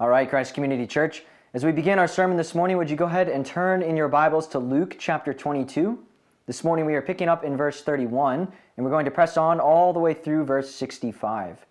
All 0.00 0.08
right, 0.08 0.28
Christ 0.28 0.54
Community 0.54 0.88
Church, 0.88 1.22
as 1.54 1.64
we 1.64 1.70
begin 1.70 2.00
our 2.00 2.08
sermon 2.08 2.36
this 2.36 2.52
morning, 2.52 2.78
would 2.78 2.90
you 2.90 2.96
go 2.96 3.04
ahead 3.04 3.28
and 3.28 3.46
turn 3.46 3.80
in 3.80 3.96
your 3.96 4.08
Bibles 4.08 4.48
to 4.48 4.58
Luke 4.58 4.96
chapter 4.98 5.32
22? 5.32 5.96
This 6.46 6.64
morning 6.64 6.84
we 6.84 6.96
are 6.96 7.00
picking 7.00 7.28
up 7.28 7.44
in 7.44 7.56
verse 7.56 7.80
31, 7.80 8.40
and 8.76 8.84
we're 8.84 8.90
going 8.90 9.04
to 9.04 9.12
press 9.12 9.36
on 9.36 9.60
all 9.60 9.92
the 9.92 10.00
way 10.00 10.12
through 10.12 10.46
verse 10.46 10.68
65. 10.74 11.64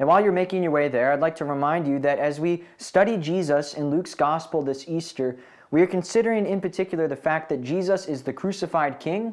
And 0.00 0.08
while 0.08 0.20
you're 0.20 0.32
making 0.32 0.64
your 0.64 0.72
way 0.72 0.88
there, 0.88 1.12
I'd 1.12 1.20
like 1.20 1.36
to 1.36 1.44
remind 1.44 1.86
you 1.86 2.00
that 2.00 2.18
as 2.18 2.40
we 2.40 2.64
study 2.78 3.16
Jesus 3.16 3.74
in 3.74 3.88
Luke's 3.88 4.16
Gospel 4.16 4.62
this 4.62 4.88
Easter, 4.88 5.38
we 5.70 5.80
are 5.80 5.86
considering 5.86 6.46
in 6.46 6.60
particular 6.60 7.06
the 7.06 7.14
fact 7.14 7.48
that 7.50 7.62
Jesus 7.62 8.06
is 8.06 8.24
the 8.24 8.32
crucified 8.32 8.98
King 8.98 9.32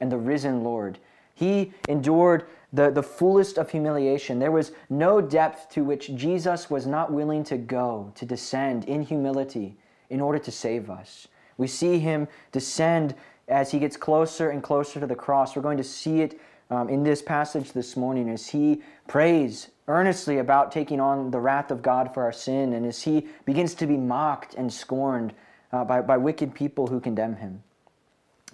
and 0.00 0.10
the 0.10 0.16
risen 0.16 0.64
Lord. 0.64 0.98
He 1.34 1.74
endured 1.90 2.46
the, 2.72 2.90
the 2.90 3.02
fullest 3.02 3.58
of 3.58 3.70
humiliation. 3.70 4.38
There 4.38 4.52
was 4.52 4.72
no 4.90 5.20
depth 5.20 5.70
to 5.70 5.84
which 5.84 6.14
Jesus 6.14 6.70
was 6.70 6.86
not 6.86 7.12
willing 7.12 7.44
to 7.44 7.56
go, 7.56 8.12
to 8.16 8.26
descend 8.26 8.84
in 8.84 9.02
humility 9.02 9.76
in 10.10 10.20
order 10.20 10.38
to 10.38 10.50
save 10.50 10.90
us. 10.90 11.28
We 11.56 11.66
see 11.66 11.98
him 11.98 12.28
descend 12.52 13.14
as 13.48 13.70
he 13.70 13.78
gets 13.78 13.96
closer 13.96 14.50
and 14.50 14.62
closer 14.62 15.00
to 15.00 15.06
the 15.06 15.14
cross. 15.14 15.54
We're 15.54 15.62
going 15.62 15.78
to 15.78 15.84
see 15.84 16.20
it 16.20 16.40
um, 16.70 16.88
in 16.88 17.02
this 17.02 17.22
passage 17.22 17.72
this 17.72 17.96
morning 17.96 18.28
as 18.28 18.48
he 18.48 18.82
prays 19.06 19.68
earnestly 19.88 20.38
about 20.38 20.72
taking 20.72 21.00
on 21.00 21.30
the 21.30 21.38
wrath 21.38 21.70
of 21.70 21.80
God 21.80 22.12
for 22.12 22.24
our 22.24 22.32
sin 22.32 22.72
and 22.72 22.84
as 22.84 23.02
he 23.02 23.28
begins 23.44 23.74
to 23.74 23.86
be 23.86 23.96
mocked 23.96 24.54
and 24.54 24.72
scorned 24.72 25.32
uh, 25.72 25.84
by, 25.84 26.00
by 26.00 26.16
wicked 26.16 26.54
people 26.54 26.88
who 26.88 27.00
condemn 27.00 27.36
him. 27.36 27.62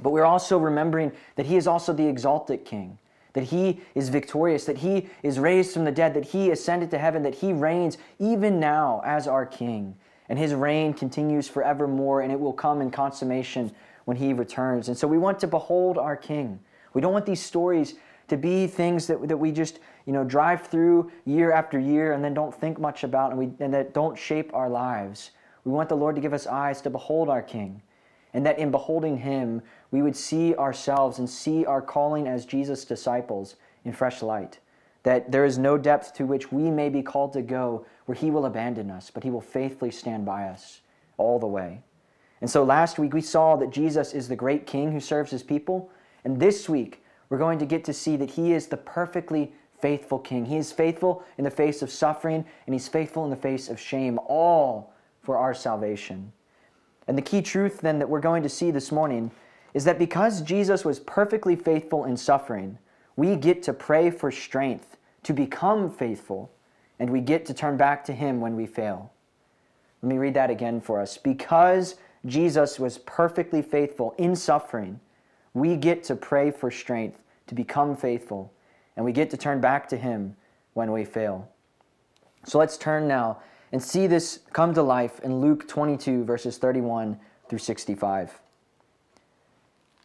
But 0.01 0.11
we're 0.11 0.25
also 0.25 0.59
remembering 0.59 1.13
that 1.37 1.47
he 1.47 1.57
is 1.57 1.67
also 1.67 1.93
the 1.93 2.07
exalted 2.07 2.65
king, 2.65 2.99
that 3.33 3.45
he 3.45 3.81
is 3.95 4.09
victorious, 4.09 4.65
that 4.65 4.79
he 4.79 5.09
is 5.23 5.39
raised 5.39 5.73
from 5.73 5.85
the 5.85 5.93
dead, 5.93 6.15
that 6.15 6.27
he 6.27 6.51
ascended 6.51 6.91
to 6.91 6.99
heaven, 6.99 7.23
that 7.23 7.37
he 7.37 7.53
reigns 7.53 7.99
even 8.19 8.61
now 8.61 9.01
as 9.05 9.27
our 9.27 9.47
king. 9.47 9.97
And 10.29 10.39
his 10.39 10.55
reign 10.55 10.95
continues 10.95 11.49
forevermore, 11.49 12.21
and 12.21 12.33
it 12.33 12.39
will 12.39 12.53
come 12.53 12.81
in 12.81 12.91
consummation 12.91 13.73
when 14.05 14.17
he 14.17 14.33
returns. 14.33 14.89
And 14.89 14.97
so 14.97 15.07
we 15.07 15.19
want 15.19 15.39
to 15.41 15.47
behold 15.47 15.99
our 15.99 16.17
king. 16.17 16.61
We 16.95 17.01
don't 17.01 17.13
want 17.13 17.27
these 17.27 17.43
stories 17.43 17.95
to 18.29 18.37
be 18.37 18.67
things 18.67 19.07
that, 19.07 19.27
that 19.29 19.37
we 19.37 19.53
just 19.53 19.79
you 20.07 20.13
know 20.13 20.25
drive 20.25 20.67
through 20.67 21.11
year 21.25 21.53
after 21.53 21.79
year 21.79 22.13
and 22.13 22.25
then 22.25 22.35
don't 22.35 22.55
think 22.55 22.79
much 22.79 23.05
about 23.05 23.31
and, 23.31 23.39
we, 23.39 23.51
and 23.61 23.73
that 23.75 23.95
don't 23.95 24.17
shape 24.17 24.51
our 24.55 24.69
lives. 24.69 25.33
We 25.65 25.73
want 25.73 25.89
the 25.89 25.97
Lord 25.97 26.15
to 26.17 26.21
give 26.21 26.33
us 26.33 26.47
eyes 26.47 26.81
to 26.83 26.91
behold 26.91 27.29
our 27.29 27.43
king 27.43 27.83
and 28.35 28.47
that 28.47 28.59
in 28.59 28.71
beholding 28.71 29.19
him, 29.19 29.63
we 29.91 30.03
would 30.03 30.17
see 30.17 30.55
ourselves 30.55 31.19
and 31.19 31.29
see 31.29 31.65
our 31.67 31.83
calling 31.83 32.27
as 32.27 32.47
Jesus' 32.47 32.85
disciples 32.85 33.57
in 33.85 33.93
fresh 33.93 34.23
light. 34.23 34.59
That 35.03 35.31
there 35.33 35.45
is 35.45 35.59
no 35.59 35.77
depth 35.77 36.15
to 36.15 36.27
which 36.27 36.53
we 36.53 36.71
may 36.71 36.89
be 36.89 37.03
called 37.03 37.33
to 37.35 37.43
go 37.43 37.85
where 38.07 38.15
he 38.15 38.31
will 38.31 38.47
abandon 38.47 38.91
us, 38.91 39.11
but 39.11 39.25
he 39.25 39.31
will 39.31 39.41
faithfully 39.41 39.91
stand 39.91 40.25
by 40.25 40.45
us 40.45 40.81
all 41.19 41.39
the 41.39 41.47
way. 41.47 41.83
And 42.41 42.51
so 42.51 42.65
last 42.65 42.99
week 42.99 43.13
we 43.13 43.21
saw 43.21 43.57
that 43.57 43.71
Jesus 43.71 44.15
is 44.15 44.29
the 44.29 44.37
great 44.37 44.67
king 44.67 44.93
who 44.93 45.01
serves 45.01 45.31
his 45.31 45.43
people. 45.43 45.91
And 46.25 46.41
this 46.41 46.69
week 46.69 47.05
we're 47.29 47.39
going 47.39 47.59
to 47.59 47.67
get 47.67 47.85
to 47.85 47.93
see 47.93 48.17
that 48.17 48.31
he 48.31 48.53
is 48.53 48.67
the 48.67 48.77
perfectly 48.77 49.53
faithful 49.81 50.19
king. 50.19 50.47
He 50.47 50.57
is 50.57 50.73
faithful 50.73 51.25
in 51.39 51.45
the 51.45 51.51
face 51.51 51.83
of 51.83 51.91
suffering 51.91 52.45
and 52.67 52.75
he's 52.75 52.89
faithful 52.89 53.25
in 53.25 53.31
the 53.31 53.37
face 53.37 53.69
of 53.69 53.79
shame, 53.81 54.19
all 54.27 54.93
for 55.23 55.37
our 55.37 55.55
salvation. 55.55 56.33
And 57.13 57.19
the 57.19 57.21
key 57.21 57.43
truth 57.43 57.83
then 57.83 57.99
that 57.99 58.09
we're 58.09 58.21
going 58.21 58.43
to 58.43 58.49
see 58.49 58.71
this 58.71 58.91
morning 58.91 59.33
is 59.75 59.85
that 59.85 59.99
because 59.99 60.41
Jesus 60.41 60.83
was 60.83 60.99
perfectly 60.99 61.55
faithful 61.55 62.07
in 62.07 62.17
suffering, 62.17 62.79
we 63.17 63.37
get 63.37 63.63
to 63.65 63.75
pray 63.75 64.11
for 64.11 64.31
strength 64.31 64.97
to 65.25 65.35
become 65.35 65.91
faithful, 65.91 66.51
and 66.99 67.11
we 67.11 67.21
get 67.21 67.45
to 67.45 67.53
turn 67.53 67.77
back 67.77 68.03
to 68.07 68.15
Him 68.15 68.41
when 68.41 68.57
we 68.57 68.65
fail. 68.65 69.13
Let 70.01 70.09
me 70.09 70.17
read 70.17 70.33
that 70.33 70.49
again 70.49 70.81
for 70.81 71.03
us. 71.03 71.19
Because 71.19 71.97
Jesus 72.25 72.81
was 72.81 72.97
perfectly 72.97 73.61
faithful 73.61 74.15
in 74.17 74.35
suffering, 74.35 74.99
we 75.53 75.77
get 75.77 76.05
to 76.05 76.17
pray 76.17 76.51
for 76.51 76.71
strength 76.71 77.21
to 77.47 77.55
become 77.55 77.95
faithful, 77.95 78.55
and 78.97 79.05
we 79.05 79.13
get 79.13 79.29
to 79.33 79.37
turn 79.37 79.61
back 79.61 79.87
to 79.91 79.99
Him 79.99 80.35
when 80.73 80.91
we 80.93 81.05
fail. 81.05 81.47
So 82.47 82.59
let's 82.59 82.79
turn 82.79 83.07
now 83.07 83.43
and 83.73 83.83
see 83.83 84.07
this 84.07 84.41
come 84.53 84.75
to 84.75 84.83
life 84.83 85.19
in 85.21 85.41
Luke 85.41 85.67
22, 85.67 86.25
verses 86.25 86.59
31 86.59 87.19
through 87.49 87.59
65. 87.59 88.41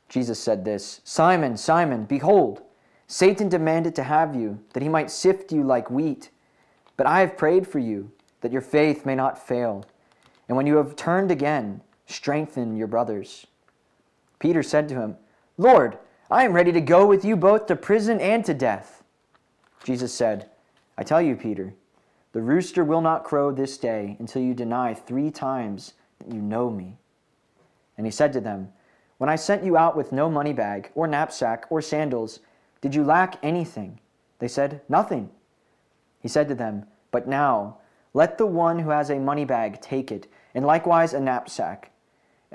Jesus 0.09 0.39
said 0.39 0.63
this 0.63 1.01
Simon, 1.03 1.57
Simon, 1.57 2.05
behold, 2.05 2.61
Satan 3.07 3.49
demanded 3.49 3.95
to 3.95 4.03
have 4.03 4.35
you, 4.35 4.59
that 4.73 4.83
he 4.83 4.89
might 4.89 5.11
sift 5.11 5.51
you 5.51 5.63
like 5.63 5.91
wheat. 5.91 6.29
But 6.95 7.07
I 7.07 7.19
have 7.19 7.37
prayed 7.37 7.67
for 7.67 7.79
you, 7.79 8.11
that 8.41 8.51
your 8.51 8.61
faith 8.61 9.05
may 9.05 9.15
not 9.15 9.45
fail. 9.45 9.85
And 10.47 10.57
when 10.57 10.65
you 10.65 10.77
have 10.77 10.95
turned 10.95 11.31
again, 11.31 11.81
strengthen 12.05 12.75
your 12.75 12.87
brothers. 12.87 13.47
Peter 14.39 14.63
said 14.63 14.87
to 14.89 14.95
him, 14.95 15.17
Lord, 15.57 15.97
I 16.29 16.43
am 16.43 16.53
ready 16.53 16.71
to 16.71 16.81
go 16.81 17.05
with 17.05 17.23
you 17.23 17.35
both 17.35 17.65
to 17.67 17.75
prison 17.75 18.19
and 18.19 18.43
to 18.45 18.53
death. 18.53 19.03
Jesus 19.83 20.13
said, 20.13 20.49
I 20.97 21.03
tell 21.03 21.21
you, 21.21 21.35
Peter, 21.35 21.73
the 22.33 22.41
rooster 22.41 22.83
will 22.83 23.01
not 23.01 23.23
crow 23.23 23.51
this 23.51 23.77
day 23.77 24.17
until 24.19 24.41
you 24.41 24.53
deny 24.53 24.93
three 24.93 25.31
times 25.31 25.93
that 26.19 26.33
you 26.33 26.41
know 26.41 26.69
me. 26.69 26.97
And 27.97 28.05
he 28.05 28.11
said 28.11 28.33
to 28.33 28.41
them, 28.41 28.69
When 29.17 29.29
I 29.29 29.35
sent 29.35 29.63
you 29.63 29.77
out 29.77 29.95
with 29.95 30.11
no 30.11 30.29
money 30.29 30.53
bag, 30.53 30.91
or 30.93 31.07
knapsack, 31.07 31.65
or 31.69 31.81
sandals, 31.81 32.39
did 32.81 32.93
you 32.93 33.03
lack 33.03 33.37
anything? 33.41 33.99
They 34.39 34.47
said, 34.47 34.81
Nothing. 34.89 35.29
He 36.19 36.27
said 36.27 36.47
to 36.49 36.55
them, 36.55 36.85
But 37.11 37.27
now, 37.27 37.77
let 38.13 38.37
the 38.37 38.45
one 38.45 38.79
who 38.79 38.89
has 38.89 39.09
a 39.09 39.19
money 39.19 39.45
bag 39.45 39.81
take 39.81 40.11
it, 40.11 40.27
and 40.53 40.65
likewise 40.65 41.13
a 41.13 41.19
knapsack. 41.19 41.91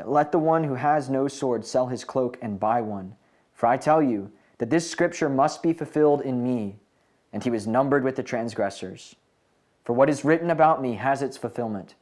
Let 0.04 0.32
the 0.32 0.38
one 0.38 0.64
who 0.64 0.74
has 0.74 1.10
no 1.10 1.28
sword 1.28 1.64
sell 1.64 1.86
his 1.86 2.04
cloak 2.04 2.38
and 2.42 2.60
buy 2.60 2.80
one. 2.80 3.16
For 3.52 3.66
I 3.66 3.76
tell 3.76 4.02
you 4.02 4.30
that 4.58 4.70
this 4.70 4.90
scripture 4.90 5.28
must 5.28 5.62
be 5.62 5.72
fulfilled 5.72 6.20
in 6.22 6.42
me. 6.42 6.76
And 7.32 7.42
he 7.42 7.50
was 7.50 7.66
numbered 7.66 8.04
with 8.04 8.16
the 8.16 8.22
transgressors 8.22 9.16
for 9.84 9.93
what 9.93 10.10
is 10.10 10.25
written 10.25 10.50
about 10.50 10.81
me 10.81 10.94
has 10.94 11.22
its 11.22 11.37
fulfillment. 11.37 11.94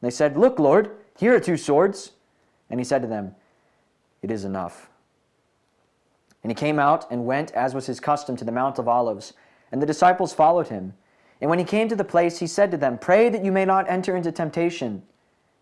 And 0.00 0.06
they 0.10 0.14
said, 0.14 0.36
Look, 0.36 0.58
Lord, 0.58 0.90
here 1.18 1.34
are 1.34 1.40
two 1.40 1.56
swords. 1.56 2.12
And 2.70 2.80
he 2.80 2.84
said 2.84 3.02
to 3.02 3.08
them, 3.08 3.34
It 4.22 4.30
is 4.30 4.44
enough. 4.44 4.90
And 6.42 6.50
he 6.50 6.54
came 6.54 6.78
out 6.78 7.10
and 7.10 7.24
went, 7.24 7.52
as 7.52 7.74
was 7.74 7.86
his 7.86 8.00
custom, 8.00 8.36
to 8.36 8.44
the 8.44 8.52
Mount 8.52 8.78
of 8.78 8.86
Olives. 8.86 9.32
And 9.72 9.80
the 9.80 9.86
disciples 9.86 10.34
followed 10.34 10.68
him. 10.68 10.92
And 11.40 11.48
when 11.48 11.58
he 11.58 11.64
came 11.64 11.88
to 11.88 11.96
the 11.96 12.04
place, 12.04 12.38
he 12.38 12.46
said 12.46 12.70
to 12.70 12.76
them, 12.76 12.98
Pray 12.98 13.28
that 13.30 13.44
you 13.44 13.50
may 13.50 13.64
not 13.64 13.88
enter 13.88 14.14
into 14.14 14.30
temptation. 14.30 15.02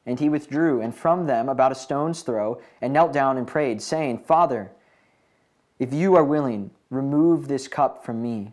And 0.04 0.18
he 0.18 0.28
withdrew, 0.28 0.80
and 0.80 0.94
from 0.94 1.26
them 1.26 1.48
about 1.48 1.70
a 1.70 1.76
stone's 1.76 2.22
throw, 2.22 2.60
and 2.80 2.92
knelt 2.92 3.12
down 3.12 3.38
and 3.38 3.46
prayed, 3.46 3.80
saying, 3.80 4.18
Father, 4.18 4.72
if 5.78 5.92
you 5.92 6.16
are 6.16 6.24
willing, 6.24 6.72
remove 6.90 7.46
this 7.46 7.68
cup 7.68 8.04
from 8.04 8.20
me. 8.20 8.52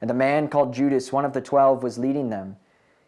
and 0.00 0.08
the 0.08 0.14
man 0.14 0.48
called 0.48 0.74
Judas, 0.74 1.12
one 1.12 1.24
of 1.24 1.32
the 1.32 1.40
twelve, 1.40 1.82
was 1.82 1.98
leading 1.98 2.30
them. 2.30 2.56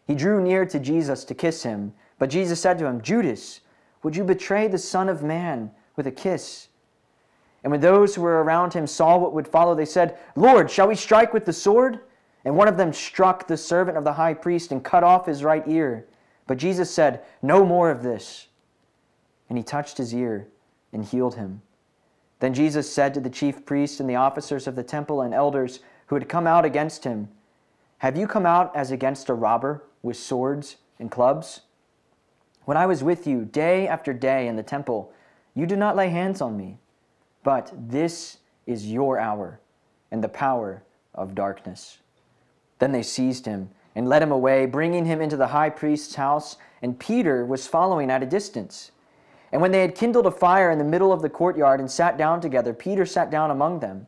He 0.05 0.15
drew 0.15 0.41
near 0.41 0.65
to 0.65 0.79
Jesus 0.79 1.23
to 1.25 1.35
kiss 1.35 1.63
him, 1.63 1.93
but 2.19 2.29
Jesus 2.29 2.59
said 2.59 2.77
to 2.79 2.85
him, 2.85 3.01
Judas, 3.01 3.61
would 4.03 4.15
you 4.15 4.23
betray 4.23 4.67
the 4.67 4.77
Son 4.77 5.09
of 5.09 5.23
Man 5.23 5.71
with 5.95 6.07
a 6.07 6.11
kiss? 6.11 6.67
And 7.63 7.71
when 7.71 7.81
those 7.81 8.15
who 8.15 8.21
were 8.21 8.43
around 8.43 8.73
him 8.73 8.87
saw 8.87 9.17
what 9.17 9.33
would 9.33 9.47
follow, 9.47 9.75
they 9.75 9.85
said, 9.85 10.17
Lord, 10.35 10.69
shall 10.69 10.87
we 10.87 10.95
strike 10.95 11.33
with 11.33 11.45
the 11.45 11.53
sword? 11.53 11.99
And 12.43 12.55
one 12.55 12.67
of 12.67 12.77
them 12.77 12.91
struck 12.91 13.47
the 13.47 13.57
servant 13.57 13.97
of 13.97 14.03
the 14.03 14.13
high 14.13 14.33
priest 14.33 14.71
and 14.71 14.83
cut 14.83 15.03
off 15.03 15.27
his 15.27 15.43
right 15.43 15.63
ear. 15.67 16.07
But 16.47 16.57
Jesus 16.57 16.89
said, 16.89 17.23
No 17.41 17.63
more 17.63 17.91
of 17.91 18.01
this. 18.01 18.47
And 19.47 19.57
he 19.57 19.63
touched 19.63 19.97
his 19.97 20.13
ear 20.13 20.47
and 20.91 21.05
healed 21.05 21.35
him. 21.35 21.61
Then 22.39 22.53
Jesus 22.55 22.91
said 22.91 23.13
to 23.13 23.19
the 23.19 23.29
chief 23.29 23.65
priests 23.65 23.99
and 23.99 24.09
the 24.09 24.15
officers 24.15 24.65
of 24.65 24.75
the 24.75 24.83
temple 24.83 25.21
and 25.21 25.33
elders, 25.33 25.81
who 26.11 26.15
had 26.15 26.27
come 26.27 26.45
out 26.45 26.65
against 26.65 27.05
him, 27.05 27.29
Have 27.99 28.17
you 28.17 28.27
come 28.27 28.45
out 28.45 28.75
as 28.75 28.91
against 28.91 29.29
a 29.29 29.33
robber 29.33 29.81
with 30.03 30.17
swords 30.17 30.75
and 30.99 31.09
clubs? 31.09 31.61
When 32.65 32.75
I 32.75 32.85
was 32.85 33.01
with 33.01 33.25
you 33.25 33.45
day 33.45 33.87
after 33.87 34.11
day 34.11 34.49
in 34.49 34.57
the 34.57 34.61
temple, 34.61 35.13
you 35.55 35.65
did 35.65 35.79
not 35.79 35.95
lay 35.95 36.09
hands 36.09 36.41
on 36.41 36.57
me. 36.57 36.79
But 37.43 37.71
this 37.73 38.39
is 38.65 38.91
your 38.91 39.19
hour 39.19 39.61
and 40.11 40.21
the 40.21 40.27
power 40.27 40.83
of 41.15 41.33
darkness. 41.33 41.99
Then 42.79 42.91
they 42.91 43.03
seized 43.03 43.45
him 43.45 43.69
and 43.95 44.09
led 44.09 44.21
him 44.21 44.33
away, 44.33 44.65
bringing 44.65 45.05
him 45.05 45.21
into 45.21 45.37
the 45.37 45.47
high 45.47 45.69
priest's 45.69 46.15
house, 46.15 46.57
and 46.81 46.99
Peter 46.99 47.45
was 47.45 47.67
following 47.67 48.11
at 48.11 48.21
a 48.21 48.25
distance. 48.25 48.91
And 49.53 49.61
when 49.61 49.71
they 49.71 49.79
had 49.79 49.95
kindled 49.95 50.27
a 50.27 50.31
fire 50.31 50.71
in 50.71 50.77
the 50.77 50.83
middle 50.83 51.13
of 51.13 51.21
the 51.21 51.29
courtyard 51.29 51.79
and 51.79 51.89
sat 51.89 52.17
down 52.17 52.41
together, 52.41 52.73
Peter 52.73 53.05
sat 53.05 53.31
down 53.31 53.49
among 53.49 53.79
them. 53.79 54.07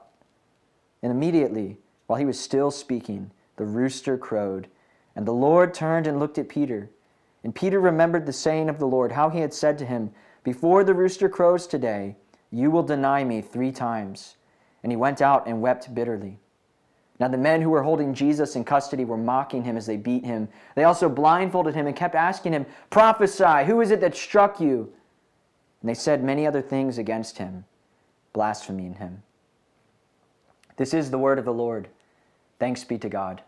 And 1.01 1.11
immediately, 1.11 1.77
while 2.07 2.19
he 2.19 2.25
was 2.25 2.39
still 2.39 2.71
speaking, 2.71 3.31
the 3.55 3.65
rooster 3.65 4.17
crowed. 4.17 4.67
And 5.15 5.25
the 5.25 5.33
Lord 5.33 5.73
turned 5.73 6.07
and 6.07 6.19
looked 6.19 6.37
at 6.37 6.49
Peter. 6.49 6.89
And 7.43 7.55
Peter 7.55 7.79
remembered 7.79 8.25
the 8.25 8.33
saying 8.33 8.69
of 8.69 8.79
the 8.79 8.87
Lord, 8.87 9.11
how 9.11 9.29
he 9.29 9.39
had 9.39 9.53
said 9.53 9.77
to 9.79 9.85
him, 9.85 10.11
Before 10.43 10.83
the 10.83 10.93
rooster 10.93 11.29
crows 11.29 11.67
today, 11.67 12.15
you 12.51 12.69
will 12.69 12.83
deny 12.83 13.23
me 13.23 13.41
three 13.41 13.71
times. 13.71 14.35
And 14.83 14.91
he 14.91 14.95
went 14.95 15.21
out 15.21 15.47
and 15.47 15.61
wept 15.61 15.93
bitterly. 15.93 16.39
Now, 17.19 17.27
the 17.27 17.37
men 17.37 17.61
who 17.61 17.69
were 17.69 17.83
holding 17.83 18.15
Jesus 18.15 18.55
in 18.55 18.63
custody 18.63 19.05
were 19.05 19.15
mocking 19.15 19.63
him 19.63 19.77
as 19.77 19.85
they 19.85 19.95
beat 19.95 20.25
him. 20.25 20.49
They 20.75 20.85
also 20.85 21.07
blindfolded 21.07 21.75
him 21.75 21.85
and 21.85 21.95
kept 21.95 22.15
asking 22.15 22.53
him, 22.53 22.65
Prophesy, 22.89 23.65
who 23.67 23.79
is 23.79 23.91
it 23.91 24.01
that 24.01 24.15
struck 24.15 24.59
you? 24.59 24.91
And 25.81 25.89
they 25.89 25.93
said 25.93 26.23
many 26.23 26.47
other 26.47 26.63
things 26.63 26.97
against 26.97 27.37
him, 27.37 27.65
blaspheming 28.33 28.95
him. 28.95 29.21
This 30.81 30.95
is 30.95 31.11
the 31.11 31.19
word 31.19 31.37
of 31.37 31.45
the 31.45 31.53
Lord. 31.53 31.89
Thanks 32.57 32.83
be 32.83 32.97
to 32.97 33.07
God. 33.07 33.43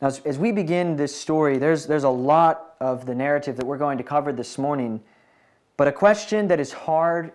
Now, 0.00 0.06
as, 0.06 0.20
as 0.20 0.38
we 0.38 0.52
begin 0.52 0.94
this 0.94 1.12
story, 1.12 1.58
there's, 1.58 1.88
there's 1.88 2.04
a 2.04 2.08
lot 2.08 2.76
of 2.78 3.04
the 3.04 3.16
narrative 3.16 3.56
that 3.56 3.66
we're 3.66 3.76
going 3.76 3.98
to 3.98 4.04
cover 4.04 4.32
this 4.32 4.58
morning, 4.58 5.00
but 5.76 5.88
a 5.88 5.92
question 5.92 6.46
that 6.46 6.60
is 6.60 6.72
hard 6.72 7.32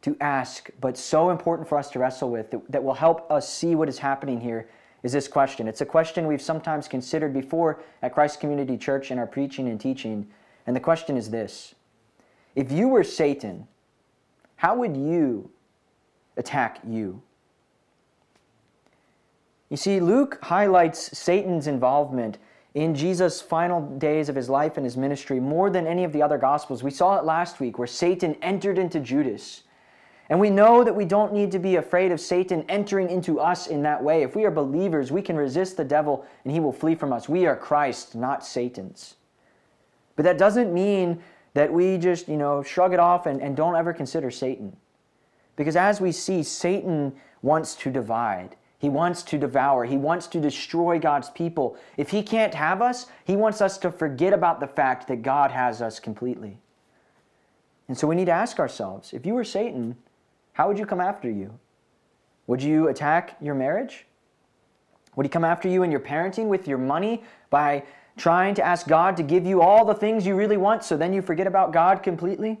to 0.00 0.16
ask, 0.22 0.70
but 0.80 0.96
so 0.96 1.28
important 1.28 1.68
for 1.68 1.76
us 1.76 1.90
to 1.90 1.98
wrestle 1.98 2.30
with, 2.30 2.50
that, 2.52 2.72
that 2.72 2.82
will 2.82 2.94
help 2.94 3.30
us 3.30 3.52
see 3.52 3.74
what 3.74 3.90
is 3.90 3.98
happening 3.98 4.40
here, 4.40 4.66
is 5.02 5.12
this 5.12 5.28
question. 5.28 5.68
It's 5.68 5.82
a 5.82 5.86
question 5.86 6.26
we've 6.26 6.40
sometimes 6.40 6.88
considered 6.88 7.34
before 7.34 7.82
at 8.00 8.14
Christ 8.14 8.40
Community 8.40 8.78
Church 8.78 9.10
in 9.10 9.18
our 9.18 9.26
preaching 9.26 9.68
and 9.68 9.78
teaching. 9.78 10.26
And 10.66 10.74
the 10.74 10.80
question 10.80 11.18
is 11.18 11.28
this 11.28 11.74
If 12.56 12.72
you 12.72 12.88
were 12.88 13.04
Satan, 13.04 13.68
how 14.56 14.74
would 14.74 14.96
you 14.96 15.50
attack 16.38 16.80
you? 16.88 17.20
You 19.74 19.78
see, 19.78 19.98
Luke 19.98 20.38
highlights 20.40 21.18
Satan's 21.18 21.66
involvement 21.66 22.38
in 22.74 22.94
Jesus' 22.94 23.42
final 23.42 23.80
days 23.80 24.28
of 24.28 24.36
his 24.36 24.48
life 24.48 24.76
and 24.76 24.86
his 24.86 24.96
ministry 24.96 25.40
more 25.40 25.68
than 25.68 25.84
any 25.84 26.04
of 26.04 26.12
the 26.12 26.22
other 26.22 26.38
Gospels. 26.38 26.84
We 26.84 26.92
saw 26.92 27.18
it 27.18 27.24
last 27.24 27.58
week 27.58 27.76
where 27.76 27.88
Satan 27.88 28.36
entered 28.40 28.78
into 28.78 29.00
Judas 29.00 29.64
and 30.28 30.38
we 30.38 30.48
know 30.48 30.84
that 30.84 30.94
we 30.94 31.04
don't 31.04 31.32
need 31.32 31.50
to 31.50 31.58
be 31.58 31.74
afraid 31.74 32.12
of 32.12 32.20
Satan 32.20 32.64
entering 32.68 33.10
into 33.10 33.40
us 33.40 33.66
in 33.66 33.82
that 33.82 34.00
way. 34.00 34.22
If 34.22 34.36
we 34.36 34.44
are 34.44 34.50
believers, 34.52 35.10
we 35.10 35.22
can 35.22 35.34
resist 35.34 35.76
the 35.76 35.82
devil 35.82 36.24
and 36.44 36.52
he 36.52 36.60
will 36.60 36.72
flee 36.72 36.94
from 36.94 37.12
us. 37.12 37.28
We 37.28 37.44
are 37.46 37.56
Christ, 37.56 38.14
not 38.14 38.46
Satan's. 38.46 39.16
But 40.14 40.22
that 40.22 40.38
doesn't 40.38 40.72
mean 40.72 41.20
that 41.54 41.72
we 41.72 41.98
just, 41.98 42.28
you 42.28 42.36
know, 42.36 42.62
shrug 42.62 42.92
it 42.92 43.00
off 43.00 43.26
and, 43.26 43.42
and 43.42 43.56
don't 43.56 43.74
ever 43.74 43.92
consider 43.92 44.30
Satan. 44.30 44.76
Because 45.56 45.74
as 45.74 46.00
we 46.00 46.12
see, 46.12 46.44
Satan 46.44 47.12
wants 47.42 47.74
to 47.74 47.90
divide. 47.90 48.54
He 48.84 48.90
wants 48.90 49.22
to 49.22 49.38
devour. 49.38 49.86
He 49.86 49.96
wants 49.96 50.26
to 50.26 50.38
destroy 50.38 50.98
God's 50.98 51.30
people. 51.30 51.78
If 51.96 52.10
he 52.10 52.22
can't 52.22 52.52
have 52.52 52.82
us, 52.82 53.06
he 53.24 53.34
wants 53.34 53.62
us 53.62 53.78
to 53.78 53.90
forget 53.90 54.34
about 54.34 54.60
the 54.60 54.66
fact 54.66 55.08
that 55.08 55.22
God 55.22 55.50
has 55.50 55.80
us 55.80 55.98
completely. 55.98 56.58
And 57.88 57.96
so 57.96 58.06
we 58.06 58.14
need 58.14 58.26
to 58.26 58.32
ask 58.32 58.58
ourselves 58.58 59.14
if 59.14 59.24
you 59.24 59.32
were 59.32 59.42
Satan, 59.42 59.96
how 60.52 60.68
would 60.68 60.78
you 60.78 60.84
come 60.84 61.00
after 61.00 61.30
you? 61.30 61.58
Would 62.46 62.62
you 62.62 62.88
attack 62.88 63.38
your 63.40 63.54
marriage? 63.54 64.04
Would 65.16 65.24
he 65.24 65.30
come 65.30 65.46
after 65.46 65.66
you 65.66 65.82
in 65.82 65.90
your 65.90 66.00
parenting 66.00 66.48
with 66.48 66.68
your 66.68 66.76
money 66.76 67.24
by 67.48 67.84
trying 68.18 68.54
to 68.56 68.62
ask 68.62 68.86
God 68.86 69.16
to 69.16 69.22
give 69.22 69.46
you 69.46 69.62
all 69.62 69.86
the 69.86 69.94
things 69.94 70.26
you 70.26 70.36
really 70.36 70.58
want 70.58 70.84
so 70.84 70.98
then 70.98 71.14
you 71.14 71.22
forget 71.22 71.46
about 71.46 71.72
God 71.72 72.02
completely? 72.02 72.60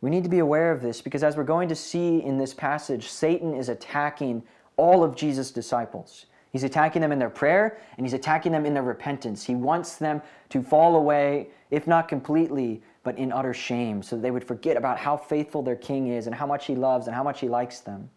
We 0.00 0.10
need 0.10 0.22
to 0.24 0.30
be 0.30 0.38
aware 0.38 0.72
of 0.72 0.80
this 0.80 1.02
because 1.02 1.22
as 1.22 1.36
we're 1.36 1.44
going 1.44 1.68
to 1.68 1.74
see 1.74 2.22
in 2.22 2.38
this 2.38 2.54
passage, 2.54 3.08
Satan 3.08 3.54
is 3.54 3.68
attacking 3.68 4.42
all 4.76 5.04
of 5.04 5.14
Jesus' 5.14 5.50
disciples. 5.50 6.26
He's 6.52 6.64
attacking 6.64 7.02
them 7.02 7.12
in 7.12 7.18
their 7.18 7.30
prayer 7.30 7.78
and 7.96 8.06
he's 8.06 8.14
attacking 8.14 8.52
them 8.52 8.64
in 8.64 8.74
their 8.74 8.82
repentance. 8.82 9.44
He 9.44 9.54
wants 9.54 9.96
them 9.96 10.22
to 10.48 10.62
fall 10.62 10.96
away, 10.96 11.48
if 11.70 11.86
not 11.86 12.08
completely, 12.08 12.82
but 13.02 13.16
in 13.18 13.30
utter 13.30 13.54
shame, 13.54 14.02
so 14.02 14.16
that 14.16 14.22
they 14.22 14.30
would 14.30 14.44
forget 14.44 14.76
about 14.76 14.98
how 14.98 15.16
faithful 15.16 15.62
their 15.62 15.76
king 15.76 16.08
is 16.08 16.26
and 16.26 16.34
how 16.34 16.46
much 16.46 16.66
he 16.66 16.74
loves 16.74 17.06
and 17.06 17.14
how 17.14 17.22
much 17.22 17.40
he 17.40 17.48
likes 17.48 17.80
them. 17.80 18.10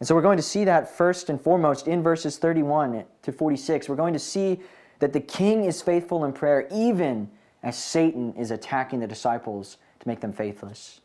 And 0.00 0.08
so 0.08 0.14
we're 0.14 0.22
going 0.22 0.38
to 0.38 0.42
see 0.42 0.64
that 0.64 0.96
first 0.96 1.28
and 1.28 1.40
foremost 1.40 1.86
in 1.86 2.02
verses 2.02 2.38
31 2.38 3.04
to 3.22 3.32
46. 3.32 3.88
We're 3.88 3.96
going 3.96 4.14
to 4.14 4.18
see 4.18 4.60
that 4.98 5.12
the 5.12 5.20
king 5.20 5.64
is 5.64 5.82
faithful 5.82 6.24
in 6.24 6.32
prayer, 6.32 6.66
even 6.72 7.30
as 7.62 7.82
Satan 7.82 8.32
is 8.34 8.50
attacking 8.50 9.00
the 9.00 9.06
disciples 9.06 9.76
to 10.00 10.08
make 10.08 10.20
them 10.20 10.32
faithless. 10.32 11.00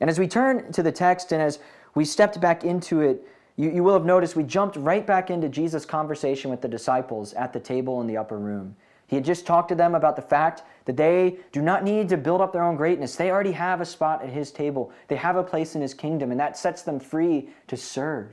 And 0.00 0.08
as 0.08 0.18
we 0.18 0.26
turn 0.26 0.72
to 0.72 0.82
the 0.82 0.92
text 0.92 1.32
and 1.32 1.42
as 1.42 1.58
we 1.94 2.04
stepped 2.04 2.40
back 2.40 2.64
into 2.64 3.00
it, 3.00 3.26
you, 3.56 3.70
you 3.70 3.84
will 3.84 3.94
have 3.94 4.04
noticed 4.04 4.36
we 4.36 4.42
jumped 4.42 4.76
right 4.76 5.06
back 5.06 5.30
into 5.30 5.48
Jesus' 5.48 5.84
conversation 5.84 6.50
with 6.50 6.62
the 6.62 6.68
disciples 6.68 7.34
at 7.34 7.52
the 7.52 7.60
table 7.60 8.00
in 8.00 8.06
the 8.06 8.16
upper 8.16 8.38
room. 8.38 8.74
He 9.06 9.16
had 9.16 9.24
just 9.24 9.44
talked 9.44 9.68
to 9.70 9.74
them 9.74 9.94
about 9.94 10.16
the 10.16 10.22
fact 10.22 10.62
that 10.84 10.96
they 10.96 11.36
do 11.50 11.60
not 11.60 11.82
need 11.82 12.08
to 12.10 12.16
build 12.16 12.40
up 12.40 12.52
their 12.52 12.62
own 12.62 12.76
greatness. 12.76 13.16
They 13.16 13.30
already 13.30 13.52
have 13.52 13.80
a 13.80 13.84
spot 13.84 14.22
at 14.22 14.30
his 14.30 14.52
table, 14.52 14.92
they 15.08 15.16
have 15.16 15.36
a 15.36 15.42
place 15.42 15.74
in 15.74 15.82
his 15.82 15.94
kingdom, 15.94 16.30
and 16.30 16.38
that 16.40 16.56
sets 16.56 16.82
them 16.82 17.00
free 17.00 17.48
to 17.66 17.76
serve. 17.76 18.32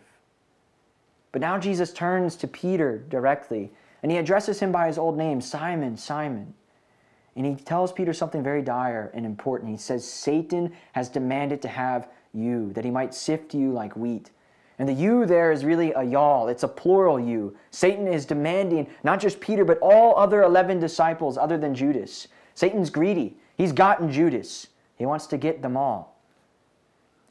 But 1.31 1.41
now 1.41 1.57
Jesus 1.57 1.91
turns 1.91 2.35
to 2.37 2.47
Peter 2.47 2.99
directly, 3.09 3.71
and 4.01 4.11
he 4.11 4.17
addresses 4.17 4.59
him 4.59 4.71
by 4.71 4.87
his 4.87 4.97
old 4.97 5.17
name, 5.17 5.41
Simon, 5.41 5.97
Simon. 5.97 6.53
And 7.37 7.45
he 7.45 7.55
tells 7.55 7.93
Peter 7.93 8.13
something 8.13 8.41
very 8.41 8.63
dire 8.63 9.11
and 9.13 9.23
important. 9.23 9.69
He 9.69 9.77
says, 9.77 10.03
Satan 10.03 10.73
has 10.93 11.07
demanded 11.07 11.61
to 11.61 11.67
have 11.67 12.09
you, 12.33 12.73
that 12.73 12.83
he 12.83 12.89
might 12.89 13.13
sift 13.13 13.53
you 13.53 13.71
like 13.71 13.95
wheat. 13.95 14.31
And 14.79 14.89
the 14.89 14.93
you 14.93 15.27
there 15.27 15.51
is 15.51 15.63
really 15.63 15.93
a 15.93 16.03
y'all. 16.03 16.47
It's 16.47 16.63
a 16.63 16.67
plural 16.67 17.19
you. 17.19 17.55
Satan 17.69 18.07
is 18.07 18.25
demanding 18.25 18.87
not 19.03 19.19
just 19.19 19.39
Peter, 19.39 19.63
but 19.63 19.77
all 19.83 20.17
other 20.17 20.41
11 20.41 20.79
disciples 20.79 21.37
other 21.37 21.59
than 21.59 21.75
Judas. 21.75 22.27
Satan's 22.55 22.89
greedy. 22.89 23.37
He's 23.55 23.71
gotten 23.71 24.11
Judas. 24.11 24.67
He 24.95 25.05
wants 25.05 25.27
to 25.27 25.37
get 25.37 25.61
them 25.61 25.77
all. 25.77 26.19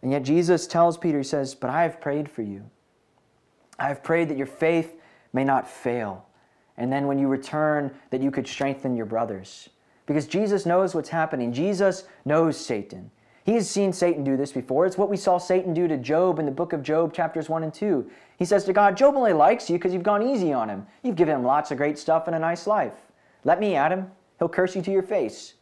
And 0.03 0.13
yet 0.13 0.23
Jesus 0.23 0.69
tells 0.69 0.97
Peter, 0.97 1.19
He 1.19 1.25
says, 1.25 1.57
But 1.57 1.71
I 1.71 1.83
have 1.83 2.01
prayed 2.01 2.31
for 2.31 2.43
you. 2.43 2.71
I 3.77 3.89
have 3.89 4.05
prayed 4.05 4.29
that 4.29 4.39
your 4.39 4.47
faith 4.47 4.95
may 5.33 5.43
not 5.43 5.69
fail. 5.69 6.27
And 6.77 6.93
then 6.93 7.09
when 7.09 7.19
you 7.19 7.27
return, 7.27 7.93
that 8.11 8.23
you 8.23 8.31
could 8.31 8.47
strengthen 8.47 8.97
your 8.97 9.07
brothers. 9.07 9.69
Because 10.07 10.27
Jesus 10.27 10.65
knows 10.67 10.95
what's 10.95 11.09
happening. 11.09 11.53
Jesus 11.53 12.05
knows 12.25 12.57
Satan. 12.57 13.11
He 13.45 13.55
has 13.55 13.71
seen 13.71 13.93
Satan 13.93 14.25
do 14.25 14.37
this 14.37 14.51
before. 14.51 14.87
It's 14.87 14.99
what 14.99 15.09
we 15.09 15.17
saw 15.17 15.39
Satan 15.39 15.73
do 15.73 15.87
to 15.87 15.97
Job 15.97 16.39
in 16.39 16.47
the 16.47 16.53
book 16.53 16.73
of 16.73 16.83
Job, 16.83 17.13
chapters 17.13 17.49
1 17.49 17.63
and 17.63 17.73
2. 17.73 18.11
He 18.39 18.45
says 18.45 18.65
to 18.65 18.73
God, 18.73 18.97
Job 18.97 19.15
only 19.15 19.33
likes 19.33 19.71
you 19.71 19.79
because 19.79 19.93
you've 19.93 20.03
gone 20.03 20.23
easy 20.23 20.53
on 20.53 20.69
him. 20.69 20.87
You've 21.03 21.15
given 21.15 21.37
him 21.37 21.45
lots 21.45 21.71
of 21.71 21.79
great 21.79 21.99
stuff 21.99 22.27
and 22.27 22.35
a 22.35 22.41
nice 22.41 22.67
life. 22.67 22.95
Let 23.45 23.61
me 23.61 23.77
at 23.77 23.93
him. 23.93 24.11
He'll 24.39 24.49
curse 24.49 24.75
you 24.75 24.83
to 24.83 24.91
your 24.91 25.03
face. 25.03 25.55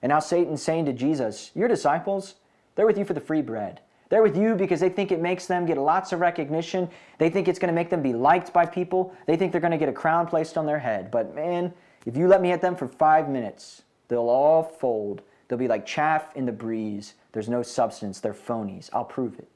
And 0.00 0.10
now 0.10 0.20
Satan's 0.20 0.62
saying 0.62 0.84
to 0.86 0.92
Jesus, 0.92 1.50
Your 1.54 1.66
disciples, 1.66 2.36
they're 2.74 2.86
with 2.86 2.98
you 2.98 3.04
for 3.04 3.14
the 3.14 3.20
free 3.20 3.42
bread. 3.42 3.80
They're 4.10 4.22
with 4.22 4.36
you 4.36 4.54
because 4.54 4.78
they 4.78 4.88
think 4.88 5.10
it 5.10 5.20
makes 5.20 5.46
them 5.46 5.66
get 5.66 5.76
lots 5.76 6.12
of 6.12 6.20
recognition. 6.20 6.88
They 7.18 7.30
think 7.30 7.48
it's 7.48 7.58
going 7.58 7.68
to 7.68 7.74
make 7.74 7.90
them 7.90 8.02
be 8.02 8.12
liked 8.12 8.52
by 8.52 8.66
people. 8.66 9.12
They 9.26 9.36
think 9.36 9.50
they're 9.50 9.60
going 9.60 9.72
to 9.72 9.78
get 9.78 9.88
a 9.88 9.92
crown 9.92 10.26
placed 10.26 10.56
on 10.56 10.66
their 10.66 10.78
head. 10.78 11.10
But 11.10 11.34
man, 11.34 11.72
if 12.06 12.16
you 12.16 12.28
let 12.28 12.42
me 12.42 12.52
at 12.52 12.60
them 12.60 12.76
for 12.76 12.86
five 12.86 13.28
minutes, 13.28 13.82
they'll 14.08 14.28
all 14.28 14.62
fold. 14.62 15.22
They'll 15.48 15.58
be 15.58 15.68
like 15.68 15.86
chaff 15.86 16.34
in 16.36 16.46
the 16.46 16.52
breeze. 16.52 17.14
There's 17.32 17.48
no 17.48 17.62
substance. 17.62 18.20
They're 18.20 18.34
phonies. 18.34 18.90
I'll 18.92 19.04
prove 19.04 19.38
it. 19.38 19.48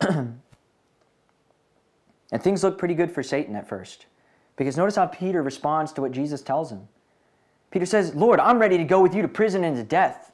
and 2.32 2.42
things 2.42 2.62
look 2.62 2.78
pretty 2.78 2.94
good 2.94 3.10
for 3.10 3.22
Satan 3.22 3.56
at 3.56 3.68
first. 3.68 4.06
Because 4.56 4.76
notice 4.76 4.96
how 4.96 5.06
Peter 5.06 5.42
responds 5.42 5.92
to 5.92 6.00
what 6.00 6.12
Jesus 6.12 6.42
tells 6.42 6.70
him. 6.70 6.88
Peter 7.70 7.86
says, 7.86 8.14
Lord, 8.14 8.40
I'm 8.40 8.58
ready 8.58 8.76
to 8.78 8.84
go 8.84 9.00
with 9.00 9.14
you 9.14 9.22
to 9.22 9.28
prison 9.28 9.64
and 9.64 9.76
to 9.76 9.84
death. 9.84 10.32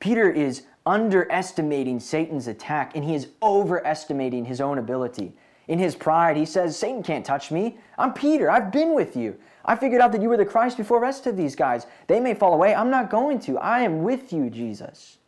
Peter 0.00 0.30
is 0.30 0.62
underestimating 0.86 2.00
Satan's 2.00 2.46
attack 2.46 2.92
and 2.94 3.04
he 3.04 3.14
is 3.14 3.28
overestimating 3.42 4.46
his 4.46 4.60
own 4.60 4.78
ability. 4.78 5.32
In 5.68 5.78
his 5.78 5.94
pride, 5.94 6.36
he 6.36 6.46
says, 6.46 6.76
Satan 6.76 7.02
can't 7.02 7.24
touch 7.24 7.50
me. 7.50 7.78
I'm 7.98 8.14
Peter. 8.14 8.50
I've 8.50 8.72
been 8.72 8.94
with 8.94 9.16
you. 9.16 9.38
I 9.64 9.76
figured 9.76 10.00
out 10.00 10.12
that 10.12 10.22
you 10.22 10.30
were 10.30 10.38
the 10.38 10.46
Christ 10.46 10.78
before 10.78 10.98
the 10.98 11.02
rest 11.02 11.26
of 11.26 11.36
these 11.36 11.54
guys. 11.54 11.86
They 12.06 12.20
may 12.20 12.32
fall 12.32 12.54
away. 12.54 12.74
I'm 12.74 12.90
not 12.90 13.10
going 13.10 13.38
to. 13.40 13.58
I 13.58 13.80
am 13.80 14.02
with 14.02 14.32
you, 14.32 14.48
Jesus. 14.48 15.18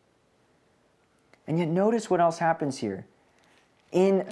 And 1.46 1.58
yet, 1.58 1.68
notice 1.68 2.08
what 2.08 2.20
else 2.20 2.38
happens 2.38 2.78
here. 2.78 3.04
In 3.92 4.26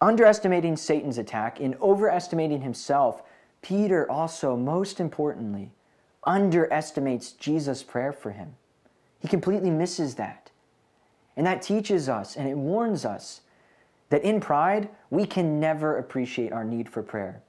underestimating 0.00 0.76
Satan's 0.76 1.18
attack, 1.18 1.60
in 1.60 1.74
overestimating 1.82 2.62
himself, 2.62 3.22
Peter 3.60 4.10
also, 4.10 4.56
most 4.56 5.00
importantly, 5.00 5.70
underestimates 6.24 7.32
Jesus' 7.32 7.82
prayer 7.82 8.12
for 8.12 8.30
him. 8.30 8.54
He 9.20 9.28
completely 9.28 9.70
misses 9.70 10.14
that. 10.14 10.50
And 11.36 11.46
that 11.46 11.62
teaches 11.62 12.08
us 12.08 12.36
and 12.36 12.48
it 12.48 12.56
warns 12.56 13.04
us 13.04 13.41
that 14.12 14.22
in 14.24 14.40
pride, 14.40 14.90
we 15.08 15.24
can 15.24 15.58
never 15.58 15.96
appreciate 15.96 16.52
our 16.52 16.64
need 16.64 16.86
for 16.86 17.02
prayer. 17.02 17.42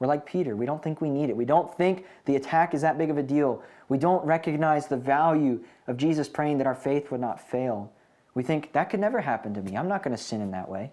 We're 0.00 0.08
like 0.08 0.26
Peter. 0.26 0.56
We 0.56 0.66
don't 0.66 0.82
think 0.82 1.00
we 1.00 1.10
need 1.10 1.30
it. 1.30 1.36
We 1.36 1.44
don't 1.44 1.72
think 1.76 2.06
the 2.24 2.34
attack 2.34 2.74
is 2.74 2.80
that 2.80 2.98
big 2.98 3.08
of 3.10 3.18
a 3.18 3.22
deal. 3.22 3.62
We 3.88 3.98
don't 3.98 4.26
recognize 4.26 4.88
the 4.88 4.96
value 4.96 5.62
of 5.86 5.96
Jesus 5.96 6.28
praying 6.28 6.58
that 6.58 6.66
our 6.66 6.74
faith 6.74 7.12
would 7.12 7.20
not 7.20 7.40
fail. 7.40 7.92
We 8.34 8.42
think 8.42 8.72
that 8.72 8.90
could 8.90 8.98
never 8.98 9.20
happen 9.20 9.54
to 9.54 9.62
me. 9.62 9.76
I'm 9.76 9.86
not 9.86 10.02
going 10.02 10.16
to 10.16 10.20
sin 10.20 10.40
in 10.40 10.50
that 10.50 10.68
way. 10.68 10.90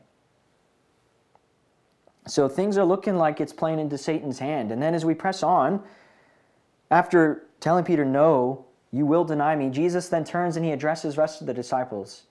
So 2.28 2.48
things 2.48 2.78
are 2.78 2.86
looking 2.86 3.16
like 3.16 3.42
it's 3.42 3.54
playing 3.54 3.80
into 3.80 3.98
Satan's 3.98 4.38
hand. 4.38 4.72
And 4.72 4.80
then 4.80 4.94
as 4.94 5.06
we 5.06 5.16
press 5.16 5.42
on, 5.42 5.82
after 6.92 7.48
telling 7.60 7.84
Peter, 7.84 8.06
No, 8.06 8.68
you 8.92 9.08
will 9.08 9.24
deny 9.24 9.56
me, 9.56 9.72
Jesus 9.72 10.08
then 10.08 10.24
turns 10.24 10.56
and 10.56 10.64
he 10.64 10.72
addresses 10.72 11.16
the 11.16 11.22
rest 11.22 11.42
of 11.42 11.48
the 11.48 11.54
disciples. 11.54 12.26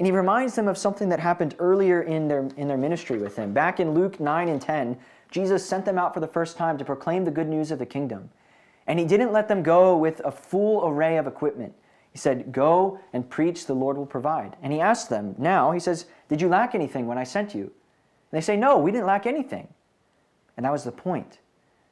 And 0.00 0.06
he 0.06 0.12
reminds 0.12 0.54
them 0.54 0.66
of 0.66 0.78
something 0.78 1.10
that 1.10 1.20
happened 1.20 1.54
earlier 1.58 2.00
in 2.00 2.26
their, 2.26 2.48
in 2.56 2.68
their 2.68 2.78
ministry 2.78 3.18
with 3.18 3.36
him. 3.36 3.52
Back 3.52 3.80
in 3.80 3.92
Luke 3.92 4.18
9 4.18 4.48
and 4.48 4.58
10, 4.60 4.96
Jesus 5.30 5.62
sent 5.62 5.84
them 5.84 5.98
out 5.98 6.14
for 6.14 6.20
the 6.20 6.26
first 6.26 6.56
time 6.56 6.78
to 6.78 6.86
proclaim 6.86 7.26
the 7.26 7.30
good 7.30 7.48
news 7.48 7.70
of 7.70 7.78
the 7.78 7.84
kingdom. 7.84 8.30
And 8.86 8.98
he 8.98 9.04
didn't 9.04 9.30
let 9.30 9.46
them 9.46 9.62
go 9.62 9.94
with 9.98 10.22
a 10.24 10.32
full 10.32 10.88
array 10.88 11.18
of 11.18 11.26
equipment. 11.26 11.74
He 12.12 12.18
said, 12.18 12.50
Go 12.50 12.98
and 13.12 13.28
preach, 13.28 13.66
the 13.66 13.74
Lord 13.74 13.98
will 13.98 14.06
provide. 14.06 14.56
And 14.62 14.72
he 14.72 14.80
asked 14.80 15.10
them, 15.10 15.34
Now, 15.36 15.70
he 15.70 15.78
says, 15.78 16.06
Did 16.30 16.40
you 16.40 16.48
lack 16.48 16.74
anything 16.74 17.06
when 17.06 17.18
I 17.18 17.24
sent 17.24 17.54
you? 17.54 17.64
And 17.64 17.72
they 18.32 18.40
say, 18.40 18.56
No, 18.56 18.78
we 18.78 18.92
didn't 18.92 19.06
lack 19.06 19.26
anything. 19.26 19.68
And 20.56 20.64
that 20.64 20.72
was 20.72 20.84
the 20.84 20.92
point. 20.92 21.40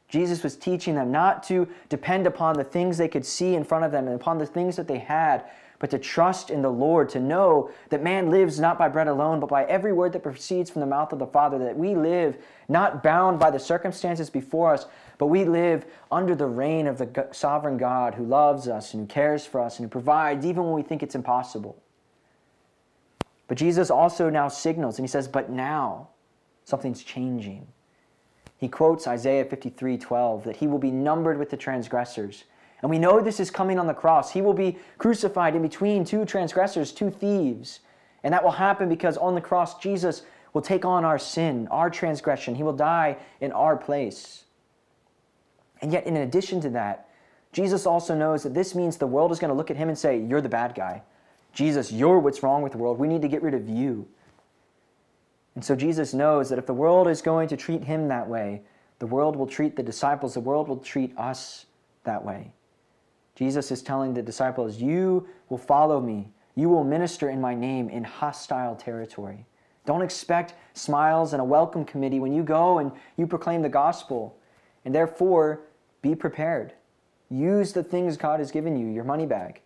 Jesus 0.09 0.43
was 0.43 0.57
teaching 0.57 0.95
them 0.95 1.13
not 1.13 1.43
to 1.43 1.69
depend 1.91 2.27
upon 2.27 2.57
the 2.57 2.65
things 2.65 2.97
they 2.97 3.07
could 3.07 3.27
see 3.27 3.55
in 3.55 3.65
front 3.65 3.85
of 3.85 3.93
them 3.93 4.07
and 4.07 4.17
upon 4.19 4.39
the 4.39 4.47
things 4.47 4.77
that 4.77 4.89
they 4.89 4.99
had, 4.99 5.45
but 5.79 5.91
to 5.91 5.99
trust 5.99 6.51
in 6.51 6.63
the 6.63 6.71
Lord, 6.71 7.09
to 7.11 7.21
know 7.21 7.71
that 7.91 8.03
man 8.03 8.31
lives 8.31 8.59
not 8.59 8.79
by 8.79 8.89
bread 8.89 9.07
alone, 9.07 9.39
but 9.39 9.49
by 9.49 9.65
every 9.65 9.93
word 9.93 10.13
that 10.13 10.23
proceeds 10.23 10.71
from 10.71 10.81
the 10.81 10.87
mouth 10.87 11.13
of 11.13 11.21
the 11.21 11.27
Father, 11.27 11.59
that 11.59 11.79
we 11.79 11.95
live 11.95 12.37
not 12.69 13.03
bound 13.03 13.39
by 13.39 13.51
the 13.51 13.61
circumstances 13.61 14.29
before 14.29 14.75
us, 14.75 14.87
but 15.19 15.27
we 15.27 15.45
live 15.45 15.87
under 16.11 16.35
the 16.35 16.47
reign 16.47 16.87
of 16.87 16.99
the 16.99 17.29
sovereign 17.31 17.77
God 17.77 18.15
who 18.15 18.25
loves 18.25 18.67
us 18.67 18.93
and 18.93 19.03
who 19.03 19.07
cares 19.07 19.47
for 19.47 19.61
us 19.61 19.79
and 19.79 19.87
who 19.87 19.91
provides 19.91 20.45
even 20.45 20.65
when 20.65 20.75
we 20.75 20.83
think 20.83 21.03
it's 21.03 21.15
impossible. 21.15 21.81
But 23.47 23.57
Jesus 23.57 23.91
also 23.91 24.29
now 24.29 24.49
signals, 24.49 24.99
and 24.99 25.05
he 25.05 25.11
says, 25.11 25.27
But 25.29 25.49
now 25.49 26.09
something's 26.65 27.03
changing. 27.03 27.67
He 28.59 28.69
quotes 28.69 29.07
Isaiah 29.07 29.45
53 29.45 29.97
12, 29.97 30.45
that 30.45 30.57
he 30.57 30.67
will 30.67 30.79
be 30.79 30.91
numbered 30.91 31.39
with 31.39 31.51
the 31.51 31.57
transgressors 31.57 32.45
and 32.83 32.91
we 32.91 32.99
know 32.99 33.21
this 33.21 33.41
is 33.41 33.51
coming 33.51 33.79
on 33.79 33.87
the 33.87 33.95
cross. 33.95 34.33
He 34.33 34.43
will 34.43 34.55
be 34.55 34.79
crucified 34.99 35.57
in 35.57 35.63
between 35.63 36.05
two 36.05 36.25
transgressors, 36.25 36.93
two 36.93 37.11
thieves. 37.11 37.81
And 38.23 38.33
that 38.33 38.45
will 38.45 38.53
happen 38.53 38.89
because 38.89 39.17
on 39.17 39.35
the 39.35 39.41
cross, 39.41 39.79
Jesus 39.79 40.23
will 40.53 40.63
take 40.63 40.85
on 40.85 41.05
our 41.05 41.19
sin, 41.19 41.67
our 41.71 41.91
transgression. 41.91 42.55
He 42.55 42.63
will 42.63 42.73
die 42.73 43.17
in 43.41 43.53
our 43.53 43.77
place. 43.77 44.45
And 45.81 45.93
yet, 45.93 46.07
in 46.07 46.17
addition 46.17 46.61
to 46.63 46.71
that, 46.71 47.09
Jesus 47.53 47.87
also 47.87 48.15
knows 48.15 48.43
that 48.43 48.55
this 48.55 48.75
means 48.75 48.97
the 48.97 49.07
world 49.07 49.33
is 49.33 49.39
going 49.39 49.51
to 49.51 49.57
look 49.57 49.71
at 49.71 49.77
him 49.77 49.89
and 49.89 49.99
say, 49.99 50.21
You're 50.21 50.41
the 50.41 50.49
bad 50.49 50.75
guy. 50.75 51.03
Jesus, 51.53 51.91
you're 51.91 52.19
what's 52.19 52.43
wrong 52.43 52.63
with 52.63 52.73
the 52.73 52.79
world. 52.79 52.99
We 52.99 53.09
need 53.09 53.23
to 53.23 53.29
get 53.29 53.43
rid 53.43 53.55
of 53.55 53.69
you. 53.69 54.07
And 55.55 55.65
so 55.65 55.75
Jesus 55.75 56.15
knows 56.15 56.51
that 56.51 56.59
if 56.59 56.67
the 56.67 56.75
world 56.75 57.09
is 57.09 57.23
going 57.23 57.49
to 57.49 57.57
treat 57.57 57.83
him 57.83 58.09
that 58.09 58.29
way, 58.29 58.63
the 58.99 59.07
world 59.07 59.35
will 59.35 59.47
treat 59.47 59.77
the 59.77 59.83
disciples, 59.83 60.35
the 60.35 60.41
world 60.41 60.69
will 60.69 60.79
treat 60.79 61.17
us 61.19 61.67
that 62.05 62.25
way. 62.25 62.53
Jesus 63.39 63.71
is 63.71 63.83
telling 63.83 64.15
the 64.15 64.23
disciples, 64.23 64.79
You 64.79 65.29
will 65.49 65.59
follow 65.59 66.01
me. 66.01 66.33
You 66.57 66.69
will 66.69 66.83
minister 66.83 67.31
in 67.31 67.41
my 67.41 67.55
name 67.55 67.89
in 67.89 68.03
hostile 68.03 68.75
territory. 68.75 69.47
Don't 69.87 70.03
expect 70.03 70.55
smiles 70.75 71.33
and 71.33 71.41
a 71.41 71.45
welcome 71.45 71.85
committee 71.85 72.19
when 72.19 72.33
you 72.33 72.43
go 72.43 72.79
and 72.79 72.91
you 73.17 73.29
proclaim 73.29 73.63
the 73.63 73.69
gospel. 73.69 74.37
And 74.85 74.93
therefore, 74.93 75.61
be 76.03 76.17
prepared. 76.17 76.73
Use 77.31 77.73
the 77.73 77.85
things 77.85 78.17
God 78.17 78.41
has 78.41 78.51
given 78.51 78.77
you 78.77 78.89
your 78.89 79.05
money 79.05 79.25
bag, 79.25 79.61